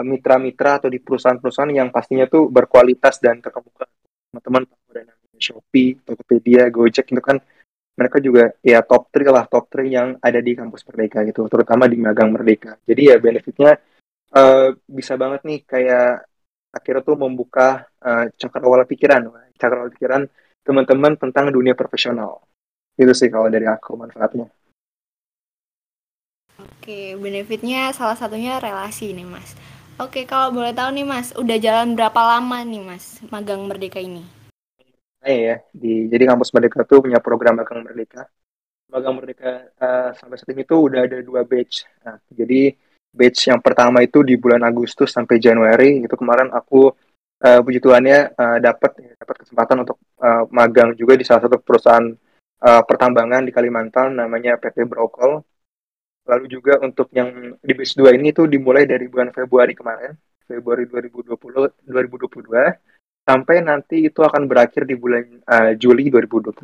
mitra-mitra 0.02 0.70
uh, 0.74 0.76
atau 0.82 0.88
di 0.90 0.98
perusahaan-perusahaan 0.98 1.70
yang 1.70 1.94
pastinya 1.94 2.26
tuh 2.26 2.50
berkualitas 2.50 3.22
dan 3.22 3.38
terkemuka. 3.38 3.86
Teman-teman 4.34 4.66
Shopee, 5.38 6.02
Tokopedia, 6.02 6.66
Gojek 6.66 7.14
itu 7.14 7.22
kan 7.22 7.38
mereka 7.92 8.18
juga 8.22 8.52
ya 8.64 8.80
top 8.80 9.12
3 9.12 9.28
lah 9.28 9.44
top 9.46 9.68
3 9.68 9.84
yang 9.84 10.08
ada 10.16 10.40
di 10.40 10.52
kampus 10.56 10.88
Merdeka 10.88 11.20
gitu 11.28 11.44
terutama 11.50 11.84
di 11.84 12.00
magang 12.00 12.32
Merdeka 12.32 12.80
jadi 12.88 13.14
ya 13.14 13.16
benefitnya 13.20 13.76
uh, 14.32 14.72
bisa 14.88 15.20
banget 15.20 15.44
nih 15.44 15.60
kayak 15.68 16.24
akhirnya 16.72 17.02
tuh 17.04 17.16
membuka 17.20 17.84
uh, 18.00 18.32
cakrawala 18.32 18.88
pikiran 18.88 19.28
cakrawala 19.60 19.92
pikiran 19.92 20.22
teman-teman 20.64 21.20
tentang 21.20 21.52
dunia 21.52 21.76
profesional 21.76 22.40
itu 22.98 23.12
sih 23.16 23.28
kalau 23.32 23.48
dari 23.48 23.64
aku 23.68 23.96
manfaatnya 23.96 24.48
Oke, 26.62 27.18
benefitnya 27.18 27.90
salah 27.90 28.14
satunya 28.14 28.62
relasi 28.62 29.10
nih 29.10 29.26
mas. 29.26 29.54
Oke, 29.98 30.26
kalau 30.26 30.54
boleh 30.54 30.70
tahu 30.70 30.94
nih 30.94 31.06
mas, 31.06 31.34
udah 31.34 31.58
jalan 31.58 31.98
berapa 31.98 32.16
lama 32.16 32.62
nih 32.62 32.82
mas 32.82 33.18
magang 33.34 33.66
Merdeka 33.66 33.98
ini? 33.98 34.22
Nah, 35.22 35.30
ya, 35.30 35.56
di 35.70 36.10
jadi 36.10 36.26
kampus 36.26 36.50
Merdeka 36.50 36.82
tuh 36.82 37.06
punya 37.06 37.22
program 37.22 37.58
magang 37.58 37.86
Merdeka. 37.86 38.26
Magang 38.90 39.14
Merdeka 39.14 39.70
uh, 39.78 40.10
sampai 40.18 40.36
saat 40.38 40.50
ini 40.54 40.62
tuh 40.66 40.90
udah 40.90 41.06
ada 41.06 41.18
dua 41.22 41.46
batch. 41.46 41.86
Nah, 42.02 42.18
jadi 42.30 42.74
batch 43.10 43.50
yang 43.50 43.62
pertama 43.62 44.02
itu 44.02 44.22
di 44.26 44.34
bulan 44.34 44.62
Agustus 44.66 45.14
sampai 45.14 45.38
Januari 45.38 46.02
itu 46.02 46.14
kemarin 46.18 46.50
aku 46.50 46.90
uh, 47.42 47.60
puji 47.62 47.78
Tuhannya 47.78 48.34
uh, 48.34 48.58
dapat 48.58 49.18
dapat 49.18 49.36
kesempatan 49.46 49.86
untuk 49.86 49.98
uh, 50.18 50.46
magang 50.50 50.94
juga 50.98 51.14
di 51.14 51.22
salah 51.22 51.46
satu 51.46 51.62
perusahaan 51.62 52.10
uh, 52.62 52.82
pertambangan 52.86 53.42
di 53.44 53.52
Kalimantan 53.52 54.14
namanya 54.16 54.56
PT 54.56 54.86
Brokol 54.86 55.42
Lalu 56.22 56.44
juga 56.46 56.78
untuk 56.78 57.10
yang 57.10 57.58
di 57.58 57.72
batch 57.74 57.98
2 57.98 58.14
ini 58.14 58.30
tuh 58.30 58.46
dimulai 58.46 58.86
dari 58.86 59.10
bulan 59.10 59.34
Februari 59.34 59.74
kemarin, 59.74 60.14
Februari 60.46 60.86
2020 60.86 61.34
2022 61.90 63.26
sampai 63.26 63.62
nanti 63.62 64.06
itu 64.06 64.18
akan 64.22 64.46
berakhir 64.50 64.86
di 64.86 64.94
bulan 64.94 65.22
uh, 65.46 65.74
Juli 65.74 66.10
2022. 66.10 66.54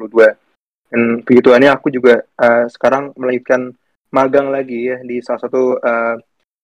Dan 0.89 1.03
begituannya 1.27 1.71
aku 1.75 1.91
juga 1.91 2.23
uh, 2.39 2.71
sekarang 2.71 3.15
melanjutkan 3.19 3.75
magang 4.15 4.49
lagi 4.49 4.95
ya 4.95 5.03
di 5.03 5.19
salah 5.21 5.43
satu 5.43 5.77
uh, 5.79 6.17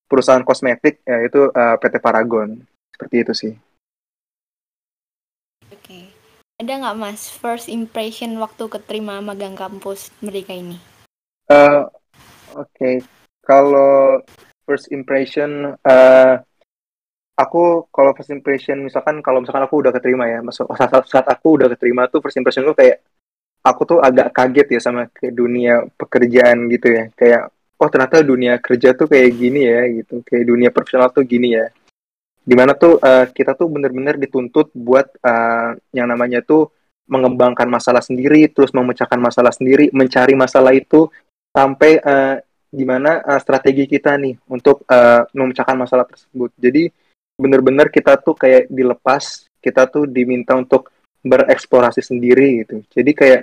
perusahaan 0.06 0.46
kosmetik 0.46 1.02
yaitu 1.02 1.50
uh, 1.50 1.74
PT 1.82 1.98
Paragon. 1.98 2.62
Seperti 2.94 3.16
itu 3.26 3.32
sih. 3.34 3.52
Ada 6.54 6.78
nggak 6.78 6.98
Mas 7.02 7.26
first 7.34 7.66
impression 7.66 8.38
waktu 8.38 8.70
keterima 8.70 9.18
magang 9.18 9.58
kampus 9.58 10.14
mereka 10.22 10.54
ini? 10.54 10.78
Uh, 11.50 11.90
Oke, 12.54 12.70
okay. 12.70 12.94
kalau 13.42 14.22
first 14.62 14.86
impression, 14.94 15.74
uh, 15.74 16.34
aku 17.34 17.90
kalau 17.90 18.14
first 18.14 18.30
impression 18.30 18.86
misalkan 18.86 19.18
kalau 19.18 19.42
misalkan 19.42 19.66
aku 19.66 19.82
udah 19.82 19.90
keterima 19.90 20.30
ya, 20.30 20.46
masuk 20.46 20.70
saat, 20.78 21.02
saat 21.10 21.26
aku 21.26 21.58
udah 21.58 21.66
keterima 21.74 22.06
tuh 22.06 22.22
first 22.22 22.38
impression 22.38 22.62
tuh 22.62 22.78
kayak 22.78 23.02
aku 23.66 23.82
tuh 23.82 23.98
agak 23.98 24.30
kaget 24.30 24.78
ya 24.78 24.80
sama 24.80 25.10
ke 25.10 25.34
dunia 25.34 25.82
pekerjaan 25.98 26.70
gitu 26.70 26.86
ya, 26.94 27.10
kayak 27.18 27.50
oh 27.82 27.88
ternyata 27.90 28.22
dunia 28.22 28.62
kerja 28.62 28.94
tuh 28.94 29.10
kayak 29.10 29.34
gini 29.34 29.66
ya 29.66 29.82
gitu, 29.90 30.22
kayak 30.22 30.44
dunia 30.46 30.70
profesional 30.70 31.10
tuh 31.10 31.26
gini 31.26 31.58
ya, 31.58 31.66
di 32.44 32.54
mana 32.54 32.76
tuh 32.76 33.00
uh, 33.00 33.24
kita 33.32 33.56
tuh 33.56 33.72
bener-bener 33.72 34.20
dituntut 34.20 34.68
buat 34.76 35.08
uh, 35.24 35.72
yang 35.96 36.12
namanya 36.12 36.44
tuh 36.44 36.68
mengembangkan 37.08 37.68
masalah 37.68 38.04
sendiri, 38.04 38.48
terus 38.52 38.72
memecahkan 38.72 39.20
masalah 39.20 39.52
sendiri, 39.52 39.88
mencari 39.92 40.36
masalah 40.36 40.72
itu 40.76 41.08
sampai 41.52 42.00
uh, 42.00 42.36
gimana 42.68 43.20
uh, 43.24 43.40
strategi 43.40 43.88
kita 43.88 44.16
nih 44.20 44.36
untuk 44.48 44.84
uh, 44.88 45.24
memecahkan 45.32 45.76
masalah 45.76 46.04
tersebut. 46.04 46.52
Jadi 46.60 46.88
benar-benar 47.36 47.88
kita 47.88 48.20
tuh 48.20 48.36
kayak 48.36 48.68
dilepas, 48.68 49.48
kita 49.60 49.88
tuh 49.88 50.04
diminta 50.04 50.52
untuk 50.56 50.92
bereksplorasi 51.24 52.04
sendiri 52.04 52.64
gitu. 52.64 52.84
Jadi 52.92 53.10
kayak 53.16 53.40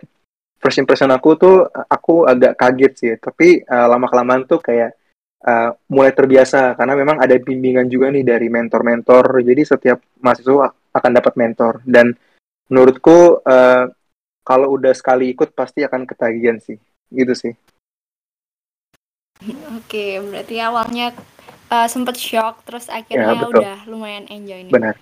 first 0.62 0.78
impression 0.78 1.10
aku 1.10 1.34
tuh 1.38 1.66
aku 1.90 2.30
agak 2.30 2.54
kaget 2.54 2.94
sih, 2.94 3.14
tapi 3.18 3.66
uh, 3.66 3.90
lama 3.90 4.06
kelamaan 4.06 4.46
tuh 4.46 4.62
kayak 4.62 4.94
uh, 5.46 5.74
mulai 5.90 6.12
terbiasa 6.14 6.78
karena 6.78 6.94
memang 6.98 7.18
ada 7.22 7.36
bimbingan 7.38 7.90
juga 7.90 8.10
nih 8.14 8.26
dari 8.26 8.48
mentor-mentor. 8.48 9.42
Jadi 9.42 9.62
setiap 9.66 10.00
mahasiswa 10.22 10.74
akan 10.92 11.12
dapat 11.12 11.34
mentor 11.38 11.74
dan 11.88 12.14
menurutku 12.72 13.42
uh, 13.44 13.86
kalau 14.42 14.74
udah 14.74 14.94
sekali 14.96 15.32
ikut 15.32 15.54
pasti 15.54 15.86
akan 15.86 16.06
ketagihan 16.06 16.58
sih. 16.58 16.78
Gitu 17.12 17.34
sih. 17.36 17.54
Oke, 19.74 20.22
berarti 20.22 20.62
awalnya 20.62 21.18
uh, 21.74 21.88
sempet 21.90 22.14
shock, 22.14 22.62
terus 22.62 22.86
akhirnya 22.94 23.34
ya, 23.34 23.50
udah 23.50 23.78
lumayan 23.90 24.30
enjoy 24.30 24.70
nih. 24.70 24.74
Benar. 24.74 24.96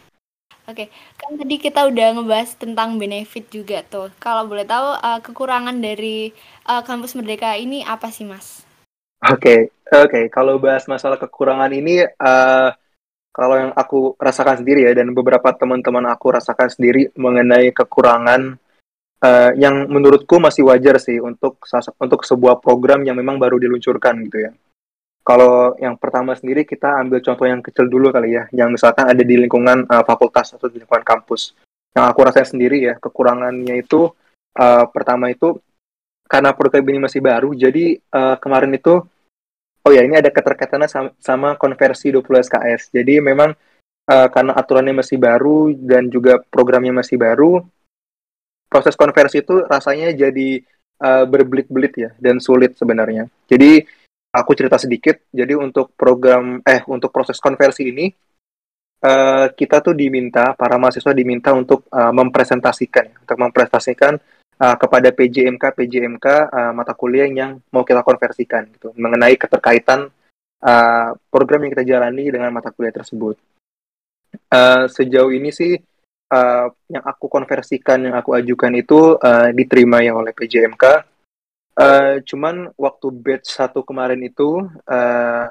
Oke, 0.69 0.87
kan 1.17 1.33
tadi 1.33 1.55
kita 1.57 1.89
udah 1.89 2.13
ngebahas 2.13 2.53
tentang 2.55 3.01
benefit 3.01 3.49
juga 3.49 3.81
tuh. 3.81 4.13
Kalau 4.21 4.45
boleh 4.45 4.63
tahu 4.69 4.95
uh, 5.01 5.19
kekurangan 5.19 5.81
dari 5.81 6.29
uh, 6.69 6.85
kampus 6.85 7.17
Merdeka 7.17 7.57
ini 7.57 7.81
apa 7.81 8.13
sih, 8.13 8.23
Mas? 8.23 8.68
Oke, 9.19 9.35
okay. 9.35 9.59
oke. 9.91 10.07
Okay. 10.07 10.23
Kalau 10.31 10.63
bahas 10.63 10.87
masalah 10.87 11.19
kekurangan 11.19 11.67
ini, 11.75 12.07
uh, 12.07 12.71
kalau 13.35 13.55
yang 13.59 13.71
aku 13.75 14.15
rasakan 14.15 14.63
sendiri 14.63 14.87
ya, 14.87 14.95
dan 14.95 15.11
beberapa 15.11 15.51
teman-teman 15.51 16.07
aku 16.07 16.39
rasakan 16.39 16.71
sendiri 16.71 17.11
mengenai 17.19 17.75
kekurangan 17.75 18.55
uh, 19.19 19.51
yang 19.59 19.91
menurutku 19.91 20.39
masih 20.39 20.63
wajar 20.71 21.03
sih 21.03 21.19
untuk 21.19 21.59
untuk 21.99 22.23
sebuah 22.23 22.63
program 22.63 23.03
yang 23.03 23.19
memang 23.19 23.35
baru 23.35 23.59
diluncurkan 23.59 24.23
gitu 24.23 24.47
ya. 24.47 24.51
Kalau 25.19 25.75
yang 25.77 25.99
pertama 25.99 26.33
sendiri 26.33 26.63
kita 26.63 27.03
ambil 27.03 27.19
contoh 27.19 27.45
yang 27.45 27.59
kecil 27.59 27.91
dulu 27.91 28.09
kali 28.09 28.39
ya, 28.39 28.47
yang 28.55 28.71
misalkan 28.71 29.03
ada 29.03 29.19
di 29.19 29.35
lingkungan 29.35 29.83
uh, 29.85 30.03
fakultas 30.07 30.55
atau 30.55 30.71
di 30.71 30.79
lingkungan 30.79 31.03
kampus. 31.03 31.59
Yang 31.91 32.05
aku 32.07 32.19
rasain 32.23 32.47
sendiri 32.47 32.87
ya, 32.87 32.95
kekurangannya 32.95 33.83
itu 33.83 34.09
uh, 34.55 34.85
pertama 34.89 35.27
itu 35.27 35.59
karena 36.29 36.53
program 36.53 36.85
ini 36.93 36.99
masih 37.01 37.25
baru, 37.25 37.57
jadi 37.57 37.97
uh, 38.13 38.37
kemarin 38.37 38.69
itu 38.77 39.01
oh 39.81 39.91
ya 39.91 40.05
ini 40.05 40.21
ada 40.21 40.29
keterkaitannya 40.29 40.85
sama, 40.85 41.09
sama 41.17 41.49
konversi 41.57 42.13
20 42.13 42.21
SKS. 42.45 42.93
Jadi 42.93 43.17
memang 43.17 43.57
uh, 44.05 44.27
karena 44.29 44.53
aturannya 44.53 45.01
masih 45.01 45.17
baru 45.17 45.73
dan 45.73 46.13
juga 46.13 46.37
programnya 46.37 46.93
masih 46.93 47.17
baru, 47.17 47.65
proses 48.69 48.93
konversi 48.93 49.41
itu 49.41 49.65
rasanya 49.65 50.13
jadi 50.13 50.61
uh, 51.01 51.25
berbelit-belit 51.25 51.93
ya 51.97 52.09
dan 52.21 52.37
sulit 52.37 52.77
sebenarnya. 52.77 53.25
Jadi 53.49 53.81
aku 54.29 54.53
cerita 54.53 54.77
sedikit. 54.77 55.25
Jadi 55.33 55.57
untuk 55.57 55.97
program 55.97 56.61
eh 56.61 56.85
untuk 56.85 57.09
proses 57.09 57.41
konversi 57.41 57.89
ini 57.89 58.05
uh, 59.03 59.49
kita 59.51 59.81
tuh 59.81 59.97
diminta 59.97 60.53
para 60.53 60.77
mahasiswa 60.77 61.11
diminta 61.15 61.49
untuk 61.55 61.89
uh, 61.89 62.13
mempresentasikan 62.13 63.25
untuk 63.25 63.37
mempresentasikan 63.41 64.13
uh, 64.59 64.75
kepada 64.75 65.09
PJMK 65.15 65.63
PJMK 65.73 66.27
uh, 66.51 66.71
mata 66.75 66.93
kuliah 66.93 67.25
yang 67.25 67.57
mau 67.71 67.87
kita 67.87 68.03
konversikan 68.03 68.67
gitu 68.75 68.91
mengenai 68.99 69.39
keterkaitan 69.39 70.11
uh, 70.61 71.09
program 71.31 71.65
yang 71.65 71.71
kita 71.73 71.87
jalani 71.87 72.27
dengan 72.29 72.51
mata 72.51 72.69
kuliah 72.75 72.93
tersebut. 72.93 73.39
Uh, 74.51 74.85
sejauh 74.85 75.33
ini 75.33 75.49
sih 75.49 75.73
uh, 76.29 76.67
yang 76.91 77.03
aku 77.05 77.25
konversikan 77.31 78.05
yang 78.05 78.15
aku 78.19 78.37
ajukan 78.37 78.73
itu 78.77 79.17
uh, 79.17 79.49
diterima 79.55 80.03
ya 80.03 80.13
oleh 80.13 80.35
PJMK. 80.35 80.85
Uh, 81.79 82.19
cuman 82.27 82.75
waktu 82.75 83.07
batch 83.15 83.55
satu 83.55 83.87
kemarin 83.87 84.19
itu 84.19 84.67
uh, 84.67 85.45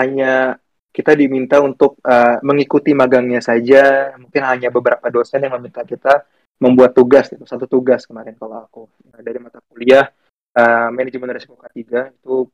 hanya 0.00 0.56
kita 0.94 1.12
diminta 1.12 1.58
untuk 1.60 2.00
uh, 2.06 2.40
mengikuti 2.40 2.96
magangnya 2.96 3.44
saja. 3.44 4.14
Mungkin 4.16 4.42
hanya 4.42 4.68
beberapa 4.72 5.04
dosen 5.12 5.44
yang 5.44 5.54
meminta 5.58 5.84
kita 5.84 6.24
membuat 6.62 6.94
tugas 6.94 7.30
itu 7.34 7.44
satu 7.44 7.66
tugas 7.66 8.06
kemarin 8.06 8.38
kalau 8.38 8.62
aku 8.62 8.82
nah, 9.10 9.20
dari 9.20 9.38
mata 9.42 9.58
kuliah 9.66 10.06
uh, 10.54 10.88
manajemen 10.94 11.34
resiko 11.34 11.58
K3 11.58 12.14
itu 12.14 12.48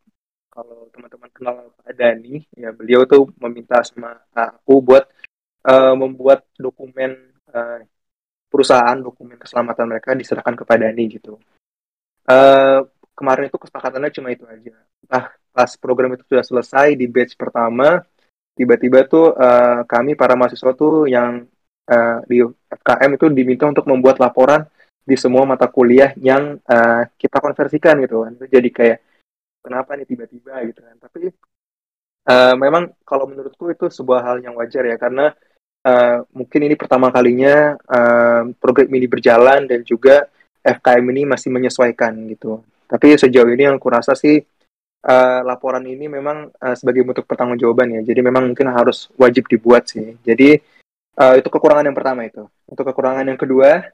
kalau 0.51 0.91
teman-teman 0.91 1.31
kenal 1.31 1.57
Pak 1.79 1.95
Dani 1.95 2.43
ya 2.59 2.75
beliau 2.75 3.07
tuh 3.07 3.31
meminta 3.39 3.81
sama 3.87 4.19
aku 4.35 4.83
buat 4.83 5.05
uh, 5.69 5.95
membuat 5.95 6.49
dokumen 6.59 7.15
uh, 7.55 7.81
perusahaan 8.51 8.99
dokumen 8.99 9.39
keselamatan 9.39 9.87
mereka 9.87 10.11
diserahkan 10.19 10.59
kepada 10.59 10.91
Dani 10.91 11.05
gitu. 11.07 11.39
Uh, 12.27 12.83
kemarin 13.15 13.47
itu 13.47 13.59
kesepakatannya 13.61 14.11
cuma 14.11 14.35
itu 14.35 14.43
aja. 14.49 14.75
Nah, 15.07 15.31
pas 15.55 15.71
program 15.79 16.19
itu 16.19 16.27
sudah 16.27 16.43
selesai 16.43 16.99
di 16.99 17.07
batch 17.07 17.39
pertama, 17.39 18.03
tiba-tiba 18.59 19.07
tuh 19.07 19.35
uh, 19.39 19.87
kami 19.87 20.19
para 20.19 20.35
mahasiswa 20.35 20.73
tuh 20.75 21.07
yang 21.07 21.47
uh, 21.91 22.23
di 22.25 22.41
FKM 22.71 23.11
itu 23.19 23.27
diminta 23.35 23.67
untuk 23.67 23.85
membuat 23.91 24.23
laporan 24.23 24.63
di 25.03 25.19
semua 25.19 25.43
mata 25.43 25.67
kuliah 25.67 26.15
yang 26.23 26.63
uh, 26.63 27.03
kita 27.19 27.43
konversikan 27.43 27.99
gitu 27.99 28.23
kan. 28.23 28.33
Jadi 28.47 28.69
kayak 28.71 28.99
kenapa 29.61 29.99
nih 29.99 30.07
tiba-tiba 30.07 30.55
gitu 30.71 30.81
kan. 30.87 30.97
Tapi 31.03 31.29
uh, 32.31 32.55
memang 32.55 32.95
kalau 33.03 33.27
menurutku 33.27 33.69
itu 33.75 33.91
sebuah 33.91 34.23
hal 34.23 34.37
yang 34.41 34.55
wajar 34.55 34.87
ya 34.87 34.97
karena 34.97 35.35
uh, 35.85 36.23
mungkin 36.31 36.61
ini 36.71 36.75
pertama 36.79 37.11
kalinya 37.11 37.75
uh, 37.91 38.43
program 38.57 38.89
ini 38.95 39.07
berjalan 39.11 39.67
dan 39.67 39.83
juga 39.83 40.31
FKM 40.61 41.05
ini 41.17 41.23
masih 41.27 41.51
menyesuaikan 41.51 42.15
gitu. 42.31 42.63
Tapi 42.87 43.17
sejauh 43.17 43.51
ini 43.51 43.71
yang 43.71 43.79
kurasa 43.79 44.19
sih 44.19 44.39
uh, 45.07 45.41
laporan 45.47 45.87
ini 45.87 46.11
memang 46.11 46.51
uh, 46.53 46.77
sebagai 46.77 47.07
bentuk 47.07 47.25
pertanggungjawaban 47.25 48.01
ya. 48.01 48.03
Jadi 48.13 48.21
memang 48.21 48.51
mungkin 48.51 48.69
harus 48.69 49.09
wajib 49.17 49.49
dibuat 49.49 49.89
sih. 49.89 50.19
Jadi 50.21 50.80
uh, 51.21 51.35
itu 51.37 51.49
kekurangan 51.53 51.85
yang 51.85 51.97
pertama 51.97 52.25
itu. 52.25 52.49
Untuk 52.65 52.85
kekurangan 52.89 53.29
yang 53.29 53.37
kedua, 53.37 53.85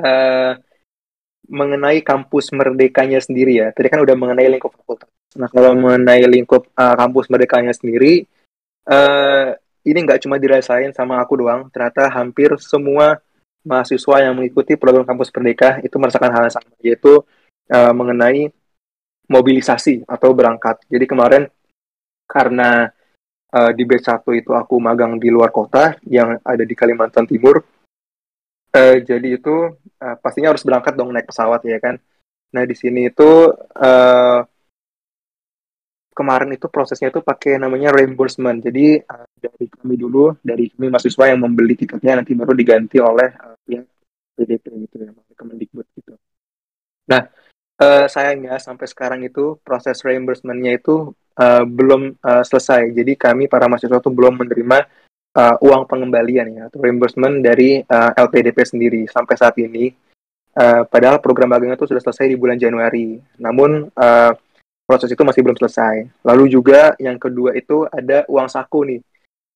uh, 0.00 0.52
mengenai 1.44 2.00
kampus 2.00 2.48
merdekanya 2.56 3.20
sendiri 3.20 3.60
ya. 3.60 3.68
Tadi 3.76 3.92
kan 3.92 4.00
udah 4.00 4.16
mengenai 4.16 4.48
lingkup 4.48 4.72
fakultas. 4.72 5.12
Nah, 5.36 5.50
kalau 5.52 5.76
mengenai 5.76 6.24
lingkup 6.24 6.72
uh, 6.72 6.96
kampus 6.96 7.28
merdekanya 7.28 7.76
sendiri, 7.76 8.24
uh, 8.88 9.52
ini 9.84 9.98
nggak 10.00 10.24
cuma 10.24 10.40
dirasain 10.40 10.96
sama 10.96 11.20
aku 11.20 11.44
doang. 11.44 11.68
Ternyata 11.68 12.08
hampir 12.08 12.56
semua 12.56 13.20
mahasiswa 13.64 14.16
yang 14.24 14.36
mengikuti 14.36 14.76
program 14.76 15.04
kampus 15.04 15.28
merdeka 15.32 15.80
itu 15.84 15.96
merasakan 16.00 16.32
hal 16.32 16.42
yang 16.48 16.54
sama, 16.54 16.70
yaitu 16.80 17.12
uh, 17.68 17.92
mengenai 17.92 18.48
mobilisasi 19.28 20.04
atau 20.08 20.32
berangkat. 20.32 20.80
Jadi 20.88 21.04
kemarin 21.08 21.42
karena 22.28 22.92
uh, 23.54 23.70
di 23.70 23.86
B1 23.86 24.26
itu 24.34 24.50
aku 24.50 24.82
magang 24.82 25.22
di 25.22 25.30
luar 25.30 25.54
kota 25.54 25.94
yang 26.10 26.42
ada 26.42 26.66
di 26.66 26.74
Kalimantan 26.74 27.30
Timur, 27.30 27.62
Uh, 28.74 28.98
jadi 29.06 29.38
itu 29.38 29.70
uh, 30.02 30.16
pastinya 30.18 30.50
harus 30.50 30.66
berangkat 30.66 30.98
dong 30.98 31.14
naik 31.14 31.30
pesawat 31.30 31.62
ya 31.62 31.78
kan. 31.78 31.94
Nah 32.50 32.66
di 32.66 32.74
sini 32.74 33.06
itu 33.06 33.54
uh, 33.54 34.40
kemarin 36.10 36.50
itu 36.58 36.66
prosesnya 36.66 37.14
itu 37.14 37.22
pakai 37.22 37.62
namanya 37.62 37.94
reimbursement. 37.94 38.58
Jadi 38.66 38.98
uh, 38.98 39.30
dari 39.38 39.70
kami 39.70 39.94
dulu 39.94 40.34
dari 40.42 40.74
kami 40.74 40.90
mahasiswa 40.90 41.24
yang 41.30 41.46
membeli 41.46 41.78
tiketnya 41.78 42.18
nanti 42.18 42.34
baru 42.34 42.50
diganti 42.50 42.98
oleh 42.98 43.30
uh, 43.38 43.54
pihak 43.62 43.86
PDP 44.34 44.64
gitu 44.90 44.96
ya, 45.06 45.10
Kemendikbud 45.38 45.86
gitu. 45.94 46.18
Nah 47.14 47.30
uh, 47.78 48.10
sayangnya 48.10 48.58
sampai 48.58 48.90
sekarang 48.90 49.22
itu 49.22 49.62
proses 49.62 50.02
reimbursementnya 50.02 50.82
itu 50.82 51.14
uh, 51.38 51.64
belum 51.66 52.18
uh, 52.18 52.42
selesai. 52.46 52.94
Jadi 52.94 53.18
kami 53.18 53.50
para 53.50 53.66
mahasiswa 53.66 53.98
itu 53.98 54.10
belum 54.10 54.40
menerima 54.40 54.78
uh, 55.34 55.56
uang 55.60 55.82
pengembalian 55.90 56.46
ya 56.54 56.62
atau 56.70 56.78
reimbursement 56.82 57.42
dari 57.42 57.82
uh, 57.82 58.10
LPDP 58.14 58.58
sendiri 58.62 59.02
sampai 59.10 59.34
saat 59.34 59.54
ini. 59.58 59.90
Uh, 60.54 60.86
padahal 60.86 61.18
program 61.18 61.50
magang 61.50 61.74
itu 61.74 61.82
sudah 61.82 61.98
selesai 61.98 62.30
di 62.30 62.38
bulan 62.38 62.54
Januari. 62.54 63.18
Namun 63.42 63.90
uh, 63.90 64.32
proses 64.86 65.10
itu 65.10 65.22
masih 65.26 65.42
belum 65.42 65.58
selesai. 65.58 66.06
Lalu 66.22 66.44
juga 66.54 66.94
yang 67.02 67.18
kedua 67.18 67.56
itu 67.58 67.88
ada 67.90 68.22
uang 68.30 68.46
saku 68.46 68.80
nih. 68.94 69.00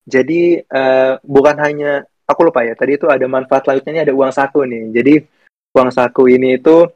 Jadi 0.09 0.59
uh, 0.59 1.21
bukan 1.23 1.57
hanya 1.63 2.03
aku 2.27 2.51
lupa 2.51 2.67
ya. 2.67 2.75
Tadi 2.75 2.99
itu 2.99 3.07
ada 3.07 3.23
manfaat 3.31 3.69
lainnya 3.71 3.93
ini 3.95 4.01
ada 4.03 4.15
uang 4.17 4.33
saku 4.35 4.67
nih. 4.67 4.85
Jadi 4.91 5.15
uang 5.77 5.91
saku 5.95 6.23
ini 6.35 6.59
itu 6.59 6.89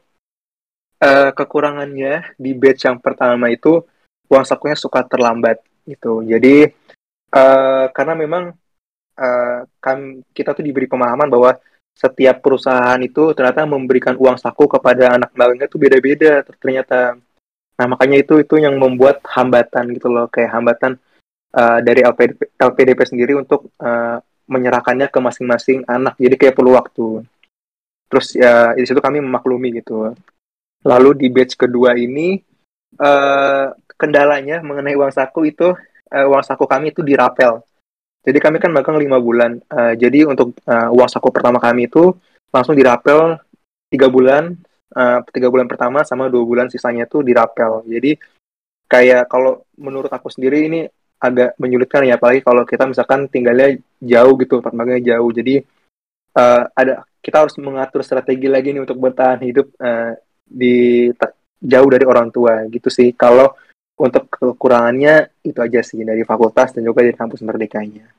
uh, 0.99 1.29
kekurangannya 1.31 2.35
di 2.35 2.51
batch 2.57 2.89
yang 2.89 2.97
pertama 2.99 3.47
itu 3.47 3.85
uang 4.33 4.45
sakunya 4.49 4.73
suka 4.73 5.05
terlambat 5.05 5.61
gitu. 5.85 6.25
Jadi 6.25 6.65
uh, 7.33 7.85
karena 7.93 8.13
memang 8.17 8.43
uh, 9.17 9.59
kan 9.77 9.97
kita 10.33 10.57
tuh 10.57 10.65
diberi 10.65 10.89
pemahaman 10.89 11.29
bahwa 11.29 11.53
setiap 11.93 12.41
perusahaan 12.41 12.97
itu 12.97 13.37
ternyata 13.37 13.69
memberikan 13.69 14.17
uang 14.17 14.41
saku 14.41 14.65
kepada 14.65 15.13
anak 15.13 15.29
magangnya 15.37 15.69
itu 15.69 15.77
beda-beda 15.77 16.41
ternyata. 16.57 17.13
Nah 17.77 17.85
makanya 17.85 18.17
itu 18.21 18.41
itu 18.41 18.57
yang 18.57 18.77
membuat 18.81 19.21
hambatan 19.29 19.93
gitu 19.93 20.09
loh 20.09 20.25
kayak 20.25 20.57
hambatan 20.57 20.97
uh, 21.53 21.79
dari 21.85 22.01
LPDP, 22.01 22.57
LPDP 22.57 22.99
sendiri 23.05 23.33
untuk 23.37 23.69
uh, 23.77 24.17
menyerahkannya 24.49 25.07
ke 25.07 25.19
masing-masing 25.21 25.85
anak. 25.85 26.17
Jadi 26.17 26.35
kayak 26.35 26.57
perlu 26.57 26.73
waktu. 26.73 27.21
Terus 28.09 28.33
ya 28.37 28.73
di 28.73 28.85
situ 28.85 28.97
kami 29.01 29.21
memaklumi 29.21 29.81
gitu. 29.81 30.13
Lalu 30.83 31.09
di 31.15 31.27
batch 31.31 31.55
kedua 31.55 31.95
ini 31.95 32.41
uh, 32.99 33.71
kendalanya 34.03 34.59
mengenai 34.59 34.99
uang 34.99 35.15
saku 35.15 35.47
itu 35.47 35.71
uh, 36.11 36.25
uang 36.27 36.43
saku 36.43 36.67
kami 36.67 36.91
itu 36.91 36.99
dirapel 36.99 37.63
jadi 38.23 38.39
kami 38.39 38.57
kan 38.63 38.71
magang 38.71 38.95
lima 38.95 39.19
bulan. 39.19 39.59
Uh, 39.67 39.93
jadi 39.99 40.23
untuk 40.23 40.55
uh, 40.63 40.89
uang 40.95 41.11
saku 41.11 41.27
pertama 41.29 41.59
kami 41.59 41.91
itu 41.91 42.15
langsung 42.55 42.71
dirapel 42.71 43.35
tiga 43.91 44.07
bulan, 44.07 44.55
uh, 44.95 45.19
tiga 45.27 45.51
bulan 45.51 45.67
pertama 45.67 46.07
sama 46.07 46.31
dua 46.31 46.43
bulan 46.47 46.71
sisanya 46.71 47.03
itu 47.03 47.19
dirapel. 47.19 47.83
Jadi 47.83 48.15
kayak 48.87 49.27
kalau 49.27 49.67
menurut 49.75 50.07
aku 50.07 50.31
sendiri 50.31 50.71
ini 50.71 50.87
agak 51.19 51.59
menyulitkan 51.59 52.07
ya, 52.07 52.15
apalagi 52.15 52.39
kalau 52.39 52.63
kita 52.63 52.87
misalkan 52.87 53.27
tinggalnya 53.27 53.75
jauh 53.99 54.39
gitu, 54.39 54.63
tempat 54.63 55.03
jauh. 55.03 55.31
Jadi 55.35 55.59
uh, 56.39 56.63
ada 56.71 57.03
kita 57.19 57.43
harus 57.43 57.55
mengatur 57.59 58.07
strategi 58.07 58.47
lagi 58.47 58.71
nih 58.71 58.87
untuk 58.87 59.03
bertahan 59.03 59.43
hidup 59.43 59.67
uh, 59.83 60.15
di 60.47 61.11
jauh 61.59 61.89
dari 61.91 62.07
orang 62.07 62.31
tua 62.31 62.63
gitu 62.71 62.87
sih. 62.87 63.11
Kalau 63.19 63.51
untuk 63.97 64.29
kekurangannya 64.29 65.29
itu 65.45 65.59
aja 65.61 65.81
sih 65.85 66.01
dari 66.01 66.25
fakultas 66.25 66.73
dan 66.73 66.85
juga 66.85 67.05
dari 67.05 67.13
kampus 67.13 67.45
merdekanya. 67.45 68.09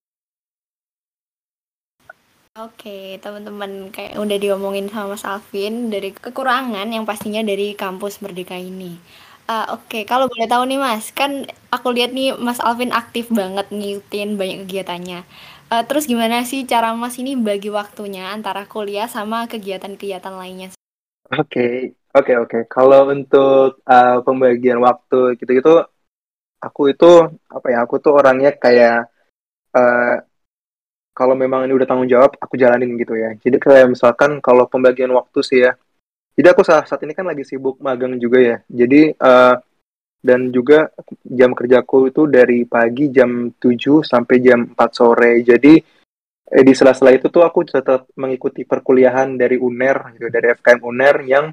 Oke, 2.55 3.19
teman-teman 3.19 3.91
kayak 3.91 4.15
udah 4.15 4.39
diomongin 4.39 4.87
sama 4.87 5.19
Mas 5.19 5.27
Alvin 5.27 5.91
dari 5.91 6.15
kekurangan 6.15 6.87
yang 6.87 7.03
pastinya 7.03 7.43
dari 7.43 7.75
kampus 7.75 8.23
Merdeka 8.23 8.55
ini. 8.55 8.95
Uh, 9.51 9.75
Oke, 9.75 10.07
kalau 10.07 10.31
boleh 10.31 10.47
tahu 10.47 10.63
nih 10.71 10.79
Mas, 10.79 11.11
kan 11.11 11.51
aku 11.75 11.91
lihat 11.91 12.15
nih 12.15 12.39
Mas 12.39 12.63
Alvin 12.63 12.95
aktif 12.95 13.27
banget 13.27 13.67
ngikutin 13.75 14.39
banyak 14.39 14.59
kegiatannya. 14.71 15.27
Uh, 15.67 15.83
terus 15.83 16.07
gimana 16.07 16.47
sih 16.47 16.63
cara 16.63 16.95
Mas 16.95 17.19
ini 17.19 17.35
bagi 17.35 17.75
waktunya 17.75 18.31
antara 18.31 18.71
kuliah 18.71 19.11
sama 19.11 19.51
kegiatan-kegiatan 19.51 20.39
lainnya? 20.39 20.71
Oke, 21.35 21.99
Oke 22.14 22.31
okay, 22.31 22.37
oke. 22.38 22.50
Okay. 22.50 22.62
Kalau 22.70 23.11
untuk 23.11 23.83
uh, 23.83 24.22
pembagian 24.22 24.79
waktu 24.79 25.35
gitu-gitu, 25.35 25.83
aku 26.62 26.94
itu 26.94 27.11
apa 27.50 27.66
ya? 27.74 27.83
Aku 27.83 27.98
tuh 27.98 28.14
orangnya 28.14 28.55
kayak 28.55 29.11
uh, 29.74 30.22
kalau 31.11 31.35
memang 31.35 31.66
ini 31.66 31.74
udah 31.74 31.87
tanggung 31.90 32.07
jawab, 32.07 32.38
aku 32.38 32.55
jalanin 32.55 32.94
gitu 33.03 33.18
ya. 33.18 33.35
Jadi 33.42 33.59
kayak 33.59 33.98
misalkan 33.98 34.38
kalau 34.38 34.70
pembagian 34.70 35.11
waktu 35.11 35.42
sih 35.42 35.59
ya. 35.66 35.74
Jadi 36.38 36.46
aku 36.55 36.62
saat, 36.62 36.87
saat 36.87 37.03
ini 37.03 37.18
kan 37.18 37.27
lagi 37.27 37.42
sibuk 37.42 37.83
magang 37.83 38.14
juga 38.22 38.38
ya. 38.38 38.57
Jadi 38.70 39.11
uh, 39.18 39.59
dan 40.22 40.55
juga 40.55 40.94
jam 41.27 41.50
kerjaku 41.50 42.14
itu 42.14 42.31
dari 42.31 42.62
pagi 42.62 43.11
jam 43.11 43.50
7 43.59 44.07
sampai 44.07 44.37
jam 44.38 44.70
4 44.70 44.79
sore. 44.94 45.42
Jadi 45.42 45.83
eh, 46.46 46.62
di 46.62 46.72
sela-sela 46.79 47.11
itu 47.11 47.27
tuh 47.27 47.42
aku 47.42 47.66
tetap 47.66 48.07
mengikuti 48.22 48.62
perkuliahan 48.62 49.35
dari 49.35 49.59
UNER 49.59 50.14
gitu, 50.14 50.31
dari 50.31 50.55
FKM 50.55 50.81
UNER 50.81 51.16
yang 51.27 51.46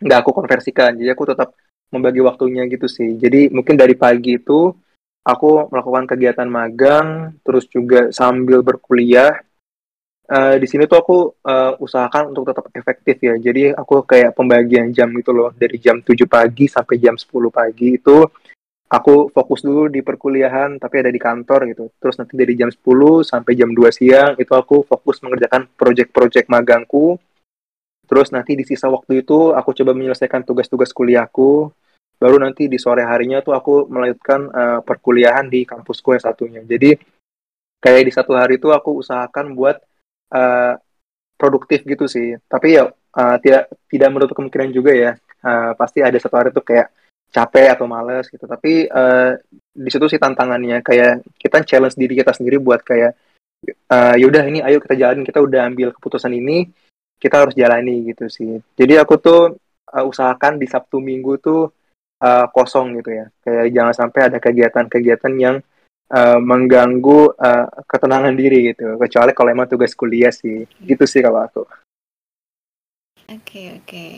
nggak 0.00 0.18
aku 0.24 0.30
konversikan. 0.32 0.92
Jadi 0.96 1.08
aku 1.12 1.24
tetap 1.28 1.56
membagi 1.90 2.20
waktunya 2.22 2.66
gitu 2.66 2.90
sih. 2.90 3.16
Jadi 3.16 3.48
mungkin 3.52 3.78
dari 3.78 3.94
pagi 3.94 4.36
itu 4.36 4.74
aku 5.26 5.70
melakukan 5.70 6.04
kegiatan 6.06 6.48
magang 6.48 7.38
terus 7.42 7.66
juga 7.70 8.10
sambil 8.14 8.62
berkuliah. 8.62 9.34
Uh, 10.26 10.58
di 10.58 10.66
sini 10.66 10.90
tuh 10.90 10.98
aku 10.98 11.18
uh, 11.46 11.78
usahakan 11.78 12.34
untuk 12.34 12.50
tetap 12.50 12.66
efektif 12.74 13.16
ya. 13.22 13.34
Jadi 13.38 13.70
aku 13.70 14.02
kayak 14.02 14.34
pembagian 14.34 14.90
jam 14.90 15.10
itu 15.14 15.30
loh. 15.30 15.54
Dari 15.54 15.78
jam 15.78 16.02
7 16.02 16.26
pagi 16.26 16.66
sampai 16.66 16.98
jam 16.98 17.14
10 17.14 17.30
pagi 17.50 17.94
itu 17.94 18.26
aku 18.86 19.34
fokus 19.34 19.66
dulu 19.66 19.90
di 19.90 20.02
perkuliahan 20.02 20.78
tapi 20.82 21.02
ada 21.02 21.10
di 21.14 21.20
kantor 21.22 21.70
gitu. 21.70 21.84
Terus 22.02 22.18
nanti 22.18 22.34
dari 22.34 22.58
jam 22.58 22.70
10 22.70 22.82
sampai 23.22 23.52
jam 23.54 23.70
2 23.70 23.86
siang 23.94 24.34
itu 24.34 24.50
aku 24.50 24.82
fokus 24.82 25.22
mengerjakan 25.22 25.70
project-project 25.78 26.50
magangku 26.50 27.18
Terus 28.06 28.30
nanti 28.30 28.54
di 28.54 28.62
sisa 28.62 28.86
waktu 28.86 29.26
itu 29.26 29.52
aku 29.52 29.74
coba 29.74 29.92
menyelesaikan 29.92 30.46
tugas-tugas 30.46 30.94
kuliahku. 30.94 31.70
Baru 32.16 32.40
nanti 32.40 32.70
di 32.70 32.80
sore 32.80 33.04
harinya 33.04 33.44
tuh 33.44 33.52
aku 33.52 33.90
melanjutkan 33.92 34.40
uh, 34.48 34.80
perkuliahan 34.80 35.52
di 35.52 35.68
kampusku 35.68 36.16
yang 36.16 36.22
satunya. 36.24 36.60
Jadi 36.64 36.96
kayak 37.82 38.02
di 38.08 38.12
satu 38.14 38.32
hari 38.32 38.56
itu 38.56 38.72
aku 38.72 39.04
usahakan 39.04 39.52
buat 39.52 39.76
uh, 40.32 40.74
produktif 41.36 41.84
gitu 41.84 42.08
sih. 42.08 42.38
Tapi 42.48 42.80
ya 42.80 42.88
uh, 42.88 43.36
tidak 43.42 43.68
tidak 43.92 44.08
menutup 44.14 44.34
kemungkinan 44.38 44.72
juga 44.72 44.96
ya. 44.96 45.12
Uh, 45.44 45.76
pasti 45.76 46.00
ada 46.00 46.16
satu 46.16 46.40
hari 46.40 46.50
tuh 46.56 46.64
kayak 46.64 46.88
capek 47.28 47.76
atau 47.76 47.84
males 47.84 48.32
gitu. 48.32 48.48
Tapi 48.48 48.88
uh, 48.88 49.36
di 49.76 49.90
situ 49.92 50.08
sih 50.08 50.16
tantangannya 50.16 50.80
kayak 50.80 51.20
kita 51.36 51.68
challenge 51.68 52.00
diri 52.00 52.16
kita 52.16 52.32
sendiri 52.32 52.56
buat 52.56 52.80
kayak 52.80 53.12
uh, 53.92 54.14
yaudah 54.16 54.44
ini 54.48 54.64
ayo 54.64 54.80
kita 54.80 54.94
jalan 54.96 55.20
kita 55.20 55.42
udah 55.42 55.68
ambil 55.68 55.92
keputusan 55.92 56.32
ini 56.32 56.70
kita 57.16 57.44
harus 57.44 57.54
jalani 57.56 58.06
gitu 58.12 58.28
sih. 58.28 58.60
Jadi 58.76 58.94
aku 59.00 59.16
tuh 59.16 59.56
uh, 59.92 60.04
usahakan 60.04 60.60
di 60.60 60.66
Sabtu 60.68 61.00
Minggu 61.00 61.40
tuh 61.40 61.72
uh, 62.20 62.46
kosong 62.52 63.00
gitu 63.00 63.10
ya. 63.12 63.26
Kayak 63.42 63.66
jangan 63.72 63.94
sampai 63.94 64.20
ada 64.28 64.38
kegiatan-kegiatan 64.38 65.34
yang 65.40 65.56
uh, 66.12 66.38
mengganggu 66.38 67.34
uh, 67.36 67.66
ketenangan 67.88 68.34
diri 68.36 68.72
gitu. 68.74 69.00
Kecuali 69.00 69.32
kalau 69.32 69.50
emang 69.52 69.68
tugas 69.68 69.96
kuliah 69.96 70.32
sih. 70.32 70.68
Gitu 70.80 71.04
sih 71.08 71.24
kalau 71.24 71.44
aku. 71.44 71.64
Oke, 73.26 73.42
okay, 73.42 73.66
oke. 73.74 73.86
Okay. 73.88 74.12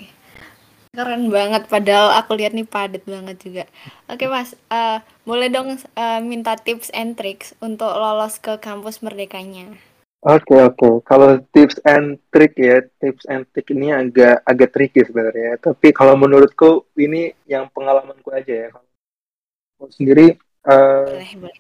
Keren 0.89 1.29
banget, 1.29 1.69
padahal 1.69 2.17
aku 2.17 2.35
lihat 2.35 2.57
nih 2.57 2.65
padat 2.65 3.05
banget 3.05 3.37
juga. 3.39 3.65
Oke 4.09 4.25
okay, 4.25 4.29
mas, 4.29 4.57
uh, 4.73 4.99
boleh 5.29 5.53
dong 5.53 5.77
uh, 5.77 6.21
minta 6.25 6.57
tips 6.57 6.89
and 6.97 7.15
tricks 7.15 7.53
untuk 7.61 7.93
lolos 7.93 8.41
ke 8.41 8.57
kampus 8.57 9.05
merdekanya? 9.05 9.79
Oke 10.19 10.59
oke. 10.59 11.07
Kalau 11.07 11.39
tips 11.55 11.79
and 11.87 12.19
trick 12.35 12.59
ya, 12.59 12.83
tips 12.99 13.23
and 13.31 13.47
trick 13.55 13.71
ini 13.71 13.95
agak 13.95 14.43
agak 14.43 14.75
tricky 14.75 15.07
sebenarnya. 15.07 15.63
Tapi 15.63 15.95
kalau 15.95 16.19
menurutku 16.19 16.91
ini 16.99 17.31
yang 17.47 17.71
pengalamanku 17.71 18.35
aja 18.35 18.67
ya. 18.67 18.69
Kalau 18.75 19.91
sendiri, 19.95 20.35
uh, 20.67 21.07
boleh, 21.07 21.35
boleh. 21.39 21.59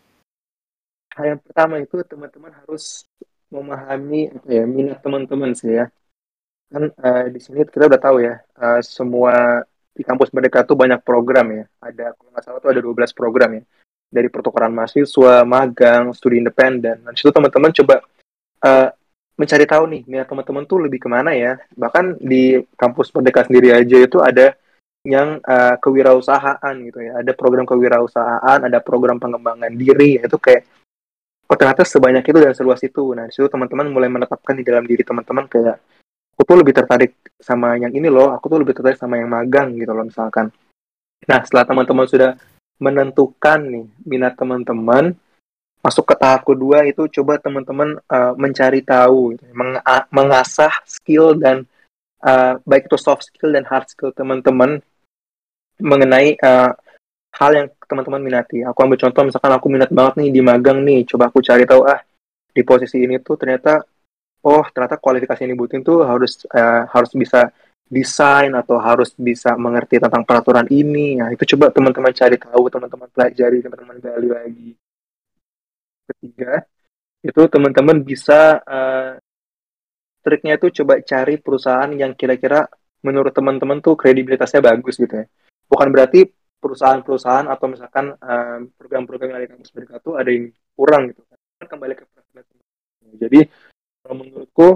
hal 1.14 1.24
yang 1.34 1.40
pertama 1.42 1.78
itu 1.78 2.02
teman-teman 2.02 2.50
harus 2.50 3.06
memahami 3.48 4.34
apa 4.34 4.50
ya 4.50 4.64
minat 4.66 4.98
teman-teman 5.00 5.54
sih 5.54 5.72
ya. 5.72 5.86
kan 6.68 6.84
uh, 7.00 7.24
di 7.32 7.40
sini 7.40 7.64
kita 7.64 7.88
udah 7.88 7.96
tahu 7.96 8.20
ya 8.20 8.44
uh, 8.60 8.76
semua 8.84 9.64
di 9.96 10.04
kampus 10.04 10.28
mereka 10.36 10.68
tuh 10.68 10.76
banyak 10.76 11.00
program 11.00 11.48
ya 11.56 11.64
ada 11.80 12.12
kalau 12.12 12.28
nggak 12.28 12.44
salah 12.44 12.60
tuh 12.60 12.70
ada 12.76 12.84
12 12.84 13.16
program 13.16 13.50
ya 13.56 13.62
dari 14.12 14.28
pertukaran 14.28 14.76
mahasiswa 14.76 15.48
magang 15.48 16.12
studi 16.12 16.44
independen 16.44 17.00
dan 17.00 17.12
situ 17.16 17.32
teman-teman 17.32 17.72
coba 17.72 18.04
uh, 18.62 18.88
mencari 19.38 19.64
tahu 19.66 19.84
nih 19.90 20.02
minat 20.06 20.26
teman-teman 20.26 20.64
tuh 20.66 20.78
lebih 20.82 20.98
ke 21.02 21.08
mana 21.10 21.34
ya? 21.34 21.58
Bahkan 21.74 22.22
di 22.22 22.58
kampus 22.74 23.14
merdeka 23.14 23.46
sendiri 23.46 23.74
aja 23.74 23.96
itu 23.98 24.18
ada 24.18 24.54
yang 25.06 25.38
uh, 25.42 25.76
kewirausahaan 25.78 26.74
gitu 26.84 26.98
ya. 27.02 27.22
Ada 27.22 27.32
program 27.34 27.64
kewirausahaan 27.66 28.58
ada 28.62 28.78
program 28.82 29.22
pengembangan 29.22 29.70
diri 29.74 30.18
itu 30.18 30.36
kayak 30.38 30.66
oh 31.48 31.56
ternyata 31.56 31.86
sebanyak 31.86 32.26
itu 32.26 32.38
dan 32.38 32.52
seluas 32.54 32.82
itu. 32.82 33.14
Nah 33.14 33.30
situ 33.30 33.46
teman-teman 33.46 33.88
mulai 33.88 34.10
menetapkan 34.10 34.58
di 34.58 34.66
dalam 34.66 34.84
diri 34.84 35.06
teman-teman 35.06 35.46
kayak 35.46 35.78
aku 36.38 36.42
tuh 36.46 36.56
lebih 36.62 36.70
tertarik 36.70 37.18
sama 37.42 37.74
yang 37.74 37.90
ini 37.90 38.06
loh, 38.06 38.30
aku 38.30 38.46
tuh 38.46 38.62
lebih 38.62 38.78
tertarik 38.78 38.94
sama 38.94 39.18
yang 39.18 39.26
magang 39.26 39.74
gitu 39.74 39.90
loh 39.90 40.06
misalkan. 40.06 40.54
Nah, 41.26 41.42
setelah 41.42 41.66
teman-teman 41.66 42.06
sudah 42.06 42.38
menentukan 42.78 43.58
nih 43.58 43.86
minat 44.06 44.38
teman-teman, 44.38 45.18
masuk 45.88 46.04
ke 46.04 46.14
tahap 46.20 46.44
kedua 46.44 46.84
itu 46.84 47.08
coba 47.08 47.40
teman-teman 47.40 47.96
uh, 48.12 48.36
mencari 48.36 48.84
tahu, 48.84 49.32
gitu, 49.32 49.48
meng 49.56 49.80
mengasah 50.12 50.70
skill 50.84 51.32
dan 51.32 51.64
uh, 52.20 52.60
baik 52.68 52.92
itu 52.92 53.00
soft 53.00 53.24
skill 53.32 53.56
dan 53.56 53.64
hard 53.64 53.88
skill 53.88 54.12
teman-teman 54.12 54.84
mengenai 55.80 56.36
uh, 56.44 56.76
hal 57.32 57.50
yang 57.56 57.66
teman-teman 57.88 58.20
minati. 58.20 58.60
Aku 58.60 58.84
ambil 58.84 59.00
contoh 59.00 59.24
misalkan 59.24 59.52
aku 59.56 59.66
minat 59.72 59.88
banget 59.88 60.20
nih 60.20 60.28
di 60.28 60.40
magang 60.44 60.84
nih, 60.84 61.08
coba 61.08 61.32
aku 61.32 61.40
cari 61.40 61.64
tahu 61.64 61.88
ah 61.88 62.04
di 62.52 62.60
posisi 62.60 63.00
ini 63.00 63.16
tuh 63.24 63.40
ternyata 63.40 63.80
oh 64.44 64.64
ternyata 64.68 65.00
kualifikasi 65.00 65.40
yang 65.46 65.56
dibutuhin 65.56 65.80
tuh 65.80 66.04
harus 66.04 66.44
uh, 66.52 66.84
harus 66.92 67.10
bisa 67.16 67.48
desain 67.88 68.52
atau 68.52 68.76
harus 68.76 69.16
bisa 69.16 69.56
mengerti 69.56 69.96
tentang 69.96 70.20
peraturan 70.22 70.68
ini. 70.68 71.16
Nah, 71.16 71.32
itu 71.32 71.48
coba 71.56 71.72
teman-teman 71.72 72.12
cari 72.12 72.36
tahu, 72.36 72.68
teman-teman 72.68 73.08
pelajari, 73.08 73.64
teman-teman 73.64 73.96
gali 73.96 74.28
lagi. 74.28 74.70
Ketiga, 76.08 76.64
itu 77.20 77.42
teman-teman 77.52 78.00
bisa 78.00 78.58
uh, 78.64 79.12
triknya 80.24 80.56
itu 80.56 80.82
coba 80.82 81.04
cari 81.04 81.36
perusahaan 81.36 81.90
yang 81.92 82.16
kira-kira 82.16 82.64
menurut 83.04 83.30
teman-teman 83.30 83.78
tuh 83.84 83.94
kredibilitasnya 83.94 84.64
bagus 84.64 84.96
gitu 84.96 85.22
ya. 85.22 85.26
Bukan 85.68 85.88
berarti 85.92 86.24
perusahaan-perusahaan 86.58 87.46
atau 87.46 87.66
misalkan 87.70 88.18
program 88.18 89.06
program-program 89.06 89.28
yang 89.30 89.38
ada 89.38 89.46
di 89.46 89.52
kampus 89.54 89.70
mereka 89.76 89.94
tuh 90.02 90.18
ada 90.18 90.30
yang 90.32 90.50
kurang 90.74 91.12
gitu 91.14 91.22
kan. 91.28 91.38
Kembali 91.68 91.94
ke 91.94 92.04
jadi 93.18 93.40
kalau 94.04 94.14
menurutku 94.20 94.68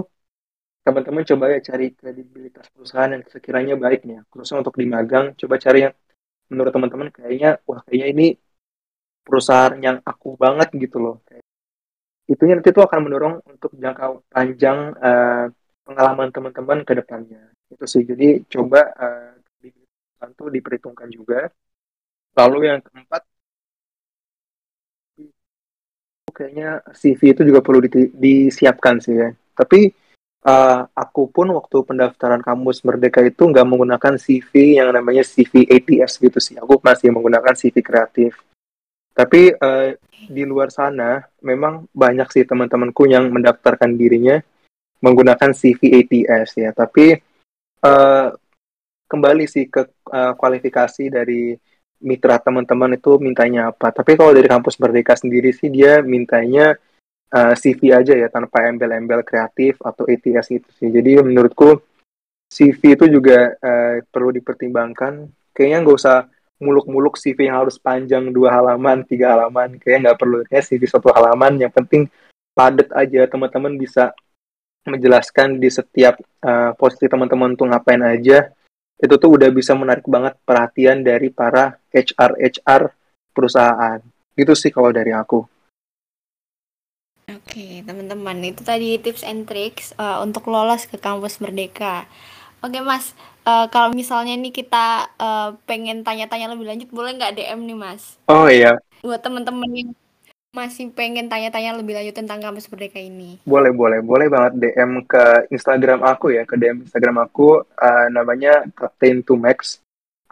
teman-teman 0.83 1.23
coba 1.23 1.45
ya 1.53 1.59
cari 1.63 1.95
kredibilitas 1.95 2.65
perusahaan 2.73 3.13
yang 3.13 3.23
sekiranya 3.29 3.75
baik 3.79 4.03
nih 4.03 4.25
khususnya 4.27 4.65
untuk 4.65 4.75
di 4.75 4.85
magang 4.89 5.31
coba 5.37 5.55
cari 5.55 5.79
yang 5.87 5.93
menurut 6.51 6.71
teman-teman 6.75 7.07
kayaknya 7.13 7.61
wah 7.63 7.79
kayaknya 7.87 8.07
ini 8.11 8.27
perusahaan 9.23 9.73
yang 9.79 9.97
aku 10.03 10.35
banget 10.35 10.69
gitu 10.75 10.99
loh 10.99 11.15
itu 12.27 12.43
nanti 12.47 12.71
itu 12.71 12.79
akan 12.79 12.99
mendorong 13.03 13.35
untuk 13.47 13.71
jangka 13.75 14.23
panjang 14.31 14.95
uh, 14.95 15.51
pengalaman 15.83 16.29
teman-teman 16.31 16.79
ke 16.87 16.93
depannya 16.95 17.51
itu 17.67 17.85
sih 17.87 18.03
jadi 18.07 18.43
coba 18.47 18.91
uh, 18.95 19.31
itu 20.23 20.43
diperhitungkan 20.47 21.11
juga 21.11 21.51
lalu 22.39 22.71
yang 22.71 22.79
keempat 22.79 23.27
kayaknya 26.33 26.81
CV 26.91 27.37
itu 27.37 27.41
juga 27.45 27.61
perlu 27.61 27.85
di, 27.85 28.09
disiapkan 28.09 28.97
sih 28.97 29.13
ya. 29.13 29.29
Tapi 29.53 29.93
uh, 30.49 30.81
aku 30.89 31.29
pun 31.29 31.53
waktu 31.53 31.85
pendaftaran 31.85 32.41
kampus 32.41 32.81
Merdeka 32.81 33.21
itu 33.21 33.45
nggak 33.45 33.63
menggunakan 33.69 34.17
CV 34.17 34.81
yang 34.81 34.89
namanya 34.89 35.21
CV 35.21 35.69
ATS 35.69 36.17
gitu 36.17 36.41
sih. 36.41 36.57
Aku 36.57 36.81
masih 36.81 37.13
menggunakan 37.13 37.53
CV 37.53 37.79
kreatif. 37.85 38.41
Tapi 39.13 39.53
uh, 39.53 39.93
di 40.25 40.43
luar 40.43 40.73
sana 40.73 41.21
memang 41.45 41.85
banyak 41.93 42.27
sih 42.33 42.43
teman-temanku 42.49 43.05
yang 43.05 43.29
mendaftarkan 43.29 43.93
dirinya 43.93 44.41
menggunakan 45.03 45.53
CV 45.53 46.01
ATS 46.01 46.49
ya. 46.57 46.71
Tapi 46.73 47.13
uh, 47.85 48.27
kembali 49.05 49.45
sih 49.45 49.69
ke 49.69 49.85
uh, 50.09 50.33
kualifikasi 50.33 51.13
dari 51.13 51.53
mitra 52.03 52.41
teman-teman 52.41 52.97
itu 52.97 53.21
mintanya 53.21 53.69
apa. 53.69 53.93
Tapi 53.93 54.17
kalau 54.17 54.33
dari 54.33 54.49
kampus 54.49 54.81
Merdeka 54.81 55.13
sendiri 55.13 55.53
sih 55.53 55.69
dia 55.69 56.01
mintanya 56.01 56.73
uh, 57.31 57.53
CV 57.53 57.93
aja 57.93 58.17
ya 58.17 58.27
tanpa 58.33 58.65
embel-embel 58.65 59.21
kreatif 59.21 59.77
atau 59.83 60.09
ATS 60.09 60.49
gitu 60.49 60.69
sih. 60.73 60.89
Jadi 60.89 61.21
menurutku 61.21 61.79
CV 62.49 62.97
itu 62.97 63.05
juga 63.11 63.53
uh, 63.59 64.01
perlu 64.07 64.33
dipertimbangkan. 64.33 65.29
Kayaknya 65.53 65.77
nggak 65.85 65.97
usah 65.99 66.32
muluk-muluk 66.61 67.17
CV 67.17 67.49
yang 67.49 67.65
harus 67.65 67.77
panjang 67.81 68.29
dua 68.29 68.53
halaman, 68.53 69.05
tiga 69.05 69.37
halaman. 69.37 69.77
Kayaknya 69.77 69.99
nggak 70.09 70.19
perlu 70.19 70.37
ya 70.47 70.61
CV 70.61 70.81
satu 70.85 71.09
halaman. 71.13 71.57
Yang 71.61 71.73
penting 71.79 72.01
padat 72.53 72.89
aja 72.93 73.25
teman-teman 73.25 73.75
bisa 73.77 74.13
menjelaskan 74.83 75.57
di 75.57 75.69
setiap 75.71 76.19
uh, 76.43 76.75
posisi 76.75 77.07
teman-teman 77.07 77.55
tuh 77.55 77.71
ngapain 77.71 78.03
aja 78.03 78.51
itu 78.99 79.15
tuh 79.19 79.35
udah 79.35 79.49
bisa 79.51 79.75
menarik 79.75 80.05
banget 80.07 80.35
perhatian 80.47 81.03
dari 81.03 81.27
para 81.31 81.75
HR 81.91 82.39
HR 82.39 82.81
perusahaan 83.35 83.99
gitu 84.35 84.53
sih 84.53 84.71
kalau 84.71 84.91
dari 84.91 85.11
aku. 85.11 85.43
Oke 87.31 87.81
teman-teman 87.87 88.43
itu 88.43 88.61
tadi 88.63 88.99
tips 88.99 89.23
and 89.23 89.47
tricks 89.47 89.95
uh, 89.95 90.19
untuk 90.19 90.47
lolos 90.51 90.87
ke 90.87 90.99
kampus 90.99 91.39
Merdeka. 91.39 92.07
Oke 92.63 92.79
mas, 92.79 93.11
uh, 93.47 93.65
kalau 93.69 93.91
misalnya 93.91 94.35
nih 94.39 94.51
kita 94.51 95.13
uh, 95.19 95.55
pengen 95.67 96.01
tanya-tanya 96.01 96.51
lebih 96.51 96.67
lanjut, 96.67 96.89
boleh 96.91 97.15
nggak 97.15 97.35
DM 97.37 97.59
nih 97.67 97.77
mas? 97.77 98.17
Oh 98.27 98.47
iya. 98.47 98.79
Buat 99.03 99.23
teman-teman 99.23 99.69
yang 99.71 99.89
masih 100.53 100.93
pengen 100.93 101.25
tanya-tanya 101.27 101.73
lebih 101.73 101.97
lanjut 101.97 102.13
tentang 102.13 102.37
kampus 102.37 102.69
Merdeka 102.69 103.01
ini? 103.01 103.41
Boleh, 103.43 103.73
boleh. 103.73 103.99
Boleh 104.05 104.27
banget 104.29 104.53
DM 104.61 105.01
ke 105.03 105.49
Instagram 105.49 106.05
aku 106.05 106.29
ya, 106.29 106.45
ke 106.45 106.55
DM 106.55 106.85
Instagram 106.85 107.25
aku 107.25 107.65
uh, 107.65 108.07
namanya 108.13 108.63
Captain 108.77 109.25
to 109.25 109.33
Max. 109.33 109.81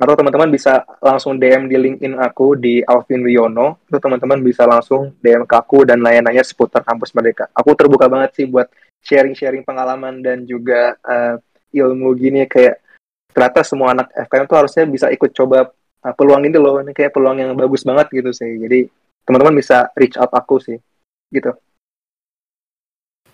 Atau 0.01 0.17
teman-teman 0.17 0.49
bisa 0.49 0.81
langsung 0.97 1.37
DM 1.37 1.69
di 1.69 1.77
LinkedIn 1.77 2.17
aku 2.17 2.57
di 2.57 2.81
Alvin 2.85 3.21
Wiono. 3.21 3.85
Itu 3.85 4.01
teman-teman 4.01 4.41
bisa 4.41 4.65
langsung 4.65 5.13
DM 5.21 5.45
ke 5.45 5.55
aku 5.57 5.85
dan 5.85 6.01
nanya-nanya 6.01 6.41
seputar 6.41 6.81
kampus 6.81 7.13
Merdeka. 7.13 7.49
Aku 7.53 7.77
terbuka 7.77 8.09
banget 8.09 8.33
sih 8.33 8.45
buat 8.49 8.65
sharing-sharing 9.01 9.65
pengalaman 9.65 10.21
dan 10.21 10.45
juga 10.45 10.97
uh, 11.05 11.37
ilmu 11.73 12.13
gini 12.17 12.45
kayak 12.45 12.80
ternyata 13.31 13.63
semua 13.65 13.95
anak 13.95 14.11
FKM 14.13 14.45
tuh 14.47 14.57
harusnya 14.59 14.83
bisa 14.87 15.07
ikut 15.11 15.31
coba 15.33 15.71
uh, 16.03 16.13
peluang 16.15 16.45
ini 16.45 16.57
loh. 16.59 16.79
Ini 16.83 16.91
kayak 16.95 17.11
peluang 17.15 17.39
yang 17.39 17.51
bagus 17.57 17.83
banget 17.83 18.07
gitu 18.11 18.31
sih. 18.31 18.59
Jadi 18.59 18.87
teman-teman 19.25 19.55
bisa 19.57 19.89
reach 19.95 20.17
out 20.19 20.31
aku 20.33 20.59
sih 20.59 20.77
gitu 21.31 21.55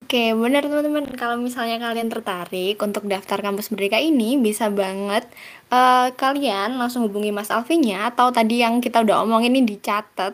Oke, 0.07 0.31
benar 0.31 0.63
teman-teman. 0.63 1.03
Kalau 1.19 1.36
misalnya 1.36 1.83
kalian 1.83 2.07
tertarik 2.07 2.79
untuk 2.79 3.12
daftar 3.12 3.43
kampus 3.43 3.75
Merdeka 3.75 3.99
ini, 3.99 4.39
bisa 4.39 4.71
banget 4.71 5.27
uh, 5.67 6.15
kalian 6.15 6.79
langsung 6.79 7.03
hubungi 7.03 7.36
Mas 7.36 7.51
Alvinnya 7.51 8.07
atau 8.07 8.31
tadi 8.31 8.63
yang 8.63 8.79
kita 8.79 9.03
udah 9.03 9.27
omongin 9.27 9.60
ini 9.60 9.67
dicatat 9.67 10.31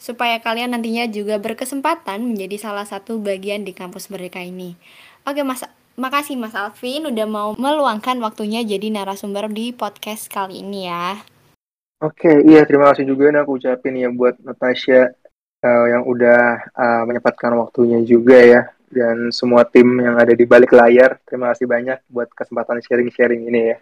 supaya 0.00 0.40
kalian 0.40 0.72
nantinya 0.72 1.04
juga 1.04 1.36
berkesempatan 1.36 2.32
menjadi 2.32 2.56
salah 2.72 2.88
satu 2.88 3.20
bagian 3.20 3.60
di 3.60 3.76
kampus 3.76 4.08
Merdeka 4.08 4.40
ini. 4.40 4.72
Oke, 5.28 5.44
Mas, 5.44 5.68
makasih 5.98 6.38
Mas 6.38 6.54
Alvin 6.54 7.08
udah 7.08 7.26
mau 7.26 7.48
meluangkan 7.58 8.18
waktunya 8.22 8.62
jadi 8.62 8.90
narasumber 8.92 9.50
di 9.50 9.74
podcast 9.74 10.30
kali 10.30 10.62
ini 10.62 10.86
ya. 10.90 11.22
Oke, 12.00 12.32
iya 12.48 12.64
terima 12.64 12.90
kasih 12.92 13.04
juga 13.04 13.28
nih 13.28 13.44
aku 13.44 13.60
ucapin 13.60 13.92
ya 13.98 14.08
buat 14.08 14.38
Natasha 14.40 15.12
uh, 15.60 15.86
yang 15.88 16.02
udah 16.08 16.72
uh, 16.72 17.02
menyempatkan 17.04 17.52
waktunya 17.60 18.00
juga 18.04 18.38
ya 18.40 18.62
dan 18.90 19.30
semua 19.30 19.62
tim 19.68 20.00
yang 20.00 20.16
ada 20.16 20.32
di 20.32 20.48
balik 20.48 20.72
layar. 20.72 21.20
Terima 21.28 21.52
kasih 21.52 21.68
banyak 21.68 21.98
buat 22.10 22.32
kesempatan 22.32 22.80
sharing-sharing 22.82 23.46
ini 23.46 23.62
ya. 23.74 23.78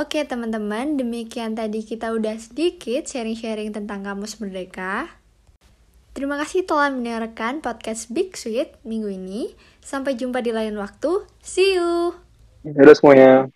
Oke 0.00 0.24
teman-teman, 0.24 0.96
demikian 0.96 1.52
tadi 1.52 1.84
kita 1.84 2.16
udah 2.16 2.32
sedikit 2.40 3.04
sharing-sharing 3.04 3.76
tentang 3.76 4.00
Kamus 4.00 4.40
Merdeka. 4.40 5.19
Terima 6.20 6.36
kasih 6.36 6.68
telah 6.68 6.92
mendengarkan 6.92 7.64
podcast 7.64 8.12
Big 8.12 8.36
Sweet 8.36 8.84
minggu 8.84 9.08
ini. 9.08 9.56
Sampai 9.80 10.20
jumpa 10.20 10.44
di 10.44 10.52
lain 10.52 10.76
waktu. 10.76 11.24
See 11.40 11.80
you. 11.80 12.12
Dadah 12.60 12.92
semuanya. 12.92 13.48